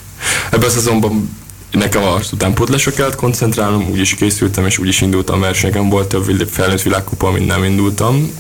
Ebben 0.52 0.70
a 0.70 0.72
szezonban 0.72 1.38
nekem 1.78 2.04
a 2.04 2.20
utánpótlásra 2.32 2.92
kellett 2.92 3.16
koncentrálnom, 3.16 3.90
úgy 3.90 4.00
is 4.00 4.16
készültem, 4.16 4.66
és 4.66 4.78
úgy 4.78 4.88
is 4.88 5.02
indultam 5.02 5.40
versenyeken. 5.40 5.90
Volt 5.90 6.08
több 6.08 6.50
felnőtt 6.52 6.82
világkupa, 6.82 7.28
amit 7.28 7.46
nem 7.46 7.64
indultam. 7.64 8.32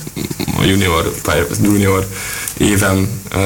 A 0.60 0.64
junior, 0.64 1.14
junior 1.62 2.08
évem 2.58 3.10
uh, 3.36 3.42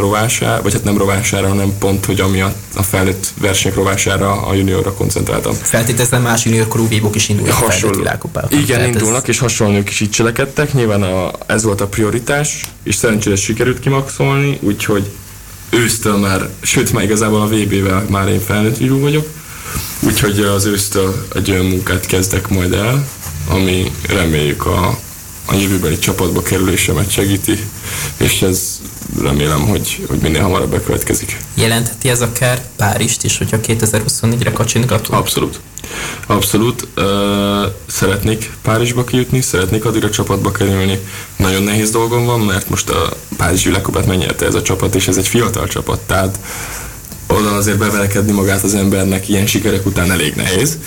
rovására, 0.00 0.62
vagy 0.62 0.72
hát 0.72 0.84
nem 0.84 0.98
rovására, 0.98 1.48
hanem 1.48 1.72
pont, 1.78 2.04
hogy 2.04 2.20
ami 2.20 2.40
a, 2.40 2.52
a 2.74 2.82
felnőtt 2.82 3.26
versenyek 3.40 3.76
rovására 3.76 4.42
a 4.46 4.54
juniorra 4.54 4.92
koncentráltam. 4.92 5.54
Feltételezem 5.54 6.22
más 6.22 6.44
juniorkorú 6.44 6.88
vívók 6.88 7.14
is 7.14 7.28
indulnak 7.28 7.54
Hasonló. 7.54 7.98
világkupákon. 7.98 8.58
Igen, 8.58 8.84
indulnak, 8.84 9.22
ez... 9.22 9.28
és 9.28 9.38
hasonlók 9.38 9.90
is 9.90 10.00
így 10.00 10.10
cselekedtek. 10.10 10.72
Nyilván 10.72 11.02
a, 11.02 11.30
ez 11.46 11.62
volt 11.62 11.80
a 11.80 11.86
prioritás, 11.86 12.64
és 12.82 12.94
szerencsére 12.94 13.36
sikerült 13.36 13.80
kimaxolni, 13.80 14.58
úgyhogy 14.60 15.10
ősztől 15.72 16.16
már, 16.16 16.48
sőt 16.60 16.92
már 16.92 17.04
igazából 17.04 17.40
a 17.40 17.46
VB-vel 17.48 18.06
már 18.08 18.28
én 18.28 18.40
felnőtt 18.40 18.76
vívó 18.76 18.98
vagyok, 18.98 19.26
Úgyhogy 20.06 20.40
az 20.40 20.64
ősztől 20.64 21.26
egy 21.34 21.50
olyan 21.50 21.66
munkát 21.66 22.06
kezdek 22.06 22.48
majd 22.48 22.72
el, 22.72 23.08
ami 23.48 23.92
reméljük 24.08 24.66
a, 24.66 24.98
a 25.44 25.54
jövőbeli 25.54 25.98
csapatba 25.98 26.42
kerülésemet 26.42 27.10
segíti, 27.10 27.58
és 28.16 28.42
ez 28.42 28.80
remélem, 29.20 29.60
hogy, 29.60 30.04
hogy 30.08 30.18
minél 30.18 30.42
hamarabb 30.42 30.70
bekövetkezik. 30.70 31.36
Jelentheti 31.54 32.08
ez 32.08 32.20
akár 32.20 32.62
Párizst 32.76 33.24
is, 33.24 33.38
hogyha 33.38 33.56
2024-re 33.62 34.52
kacsintgatunk? 34.52 35.18
Abszolút. 35.18 35.60
Abszolút. 36.26 36.88
Uh, 36.96 37.04
szeretnék 37.86 38.50
Párizsba 38.62 39.04
kijutni, 39.04 39.40
szeretnék 39.40 39.84
addigra 39.84 40.10
csapatba 40.10 40.52
kerülni. 40.52 40.98
Nagyon 41.36 41.62
nehéz 41.62 41.90
dolgom 41.90 42.24
van, 42.24 42.40
mert 42.40 42.68
most 42.68 42.90
a 42.90 43.16
Párizsi 43.36 43.68
világkupát 43.68 44.06
megnyerte 44.06 44.46
ez 44.46 44.54
a 44.54 44.62
csapat, 44.62 44.94
és 44.94 45.08
ez 45.08 45.16
egy 45.16 45.28
fiatal 45.28 45.66
csapat, 45.66 46.00
tehát 46.00 46.38
oda 47.26 47.50
azért 47.50 47.78
bevelekedni 47.78 48.32
magát 48.32 48.62
az 48.62 48.74
embernek 48.74 49.28
ilyen 49.28 49.46
sikerek 49.46 49.86
után 49.86 50.10
elég 50.10 50.34
nehéz, 50.34 50.78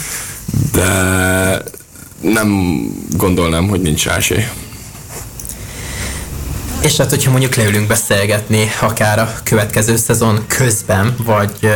de 0.72 1.64
nem 2.22 2.80
gondolnám, 3.18 3.68
hogy 3.68 3.82
nincs 3.82 4.08
esély. 4.08 4.44
És 6.86 6.98
hát, 6.98 7.10
hogyha 7.10 7.32
mondjuk 7.32 7.56
leülünk 7.56 7.88
beszélgetni, 7.88 8.72
akár 8.82 9.20
a 9.20 9.34
következő 9.44 9.96
szezon 9.96 10.44
közben, 10.48 11.16
vagy, 11.24 11.72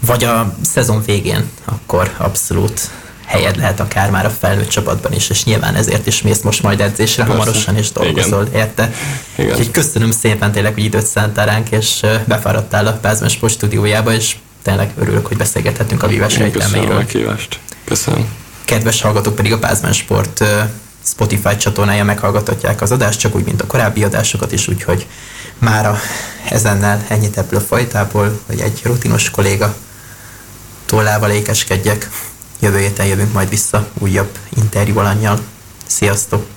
vagy 0.00 0.24
a 0.24 0.56
szezon 0.62 1.02
végén, 1.06 1.50
akkor 1.64 2.14
abszolút 2.16 2.80
helyed 3.24 3.56
lehet 3.56 3.80
akár 3.80 4.10
már 4.10 4.26
a 4.26 4.30
felnőtt 4.30 4.68
csapatban 4.68 5.12
is, 5.12 5.30
és 5.30 5.44
nyilván 5.44 5.74
ezért 5.74 6.06
is 6.06 6.22
mész 6.22 6.40
most 6.40 6.62
majd 6.62 6.80
edzésre 6.80 7.24
Persze. 7.24 7.38
hamarosan, 7.38 7.76
és 7.76 7.92
dolgozol 7.92 8.46
Igen. 8.46 8.60
érte. 8.60 8.92
Igen. 9.34 9.50
Úgyhogy 9.50 9.70
köszönöm 9.70 10.10
szépen 10.10 10.52
tényleg, 10.52 10.74
hogy 10.74 10.84
időt 10.84 11.06
szántál 11.06 11.46
ránk, 11.46 11.70
és 11.70 12.00
befáradtál 12.24 12.86
a 12.86 12.92
Pázmen 12.92 13.28
Sport 13.28 13.52
stúdiójába, 13.52 14.12
és 14.12 14.36
tényleg 14.62 14.92
örülök, 14.98 15.26
hogy 15.26 15.36
beszélgethetünk 15.36 16.02
a 16.02 16.06
vívás 16.06 16.38
Köszönöm 16.52 16.90
a 16.90 16.94
meghívást. 16.94 17.58
Köszönöm. 17.84 18.28
Kedves 18.64 19.00
hallgatók 19.00 19.34
pedig 19.34 19.52
a 19.52 19.58
Pázmen 19.58 19.92
Sport 19.92 20.44
Spotify 21.06 21.56
csatornája 21.56 22.04
meghallgathatják 22.04 22.80
az 22.80 22.90
adást, 22.90 23.20
csak 23.20 23.34
úgy, 23.34 23.44
mint 23.44 23.62
a 23.62 23.66
korábbi 23.66 24.04
adásokat 24.04 24.52
is, 24.52 24.68
úgyhogy 24.68 25.06
mára 25.58 25.98
ezennel 26.50 27.04
ennyit 27.08 27.38
ebből 27.38 27.58
a 27.58 27.62
fajtából, 27.62 28.40
hogy 28.46 28.60
egy 28.60 28.80
rutinos 28.84 29.30
kolléga 29.30 29.74
tollával 30.86 31.30
ékeskedjek. 31.30 32.10
Jövő 32.60 32.78
héten 32.78 33.06
jövünk 33.06 33.32
majd 33.32 33.48
vissza 33.48 33.88
újabb 33.98 34.38
interjú 34.56 34.98
alanyjal. 34.98 35.40
Sziasztok! 35.86 36.55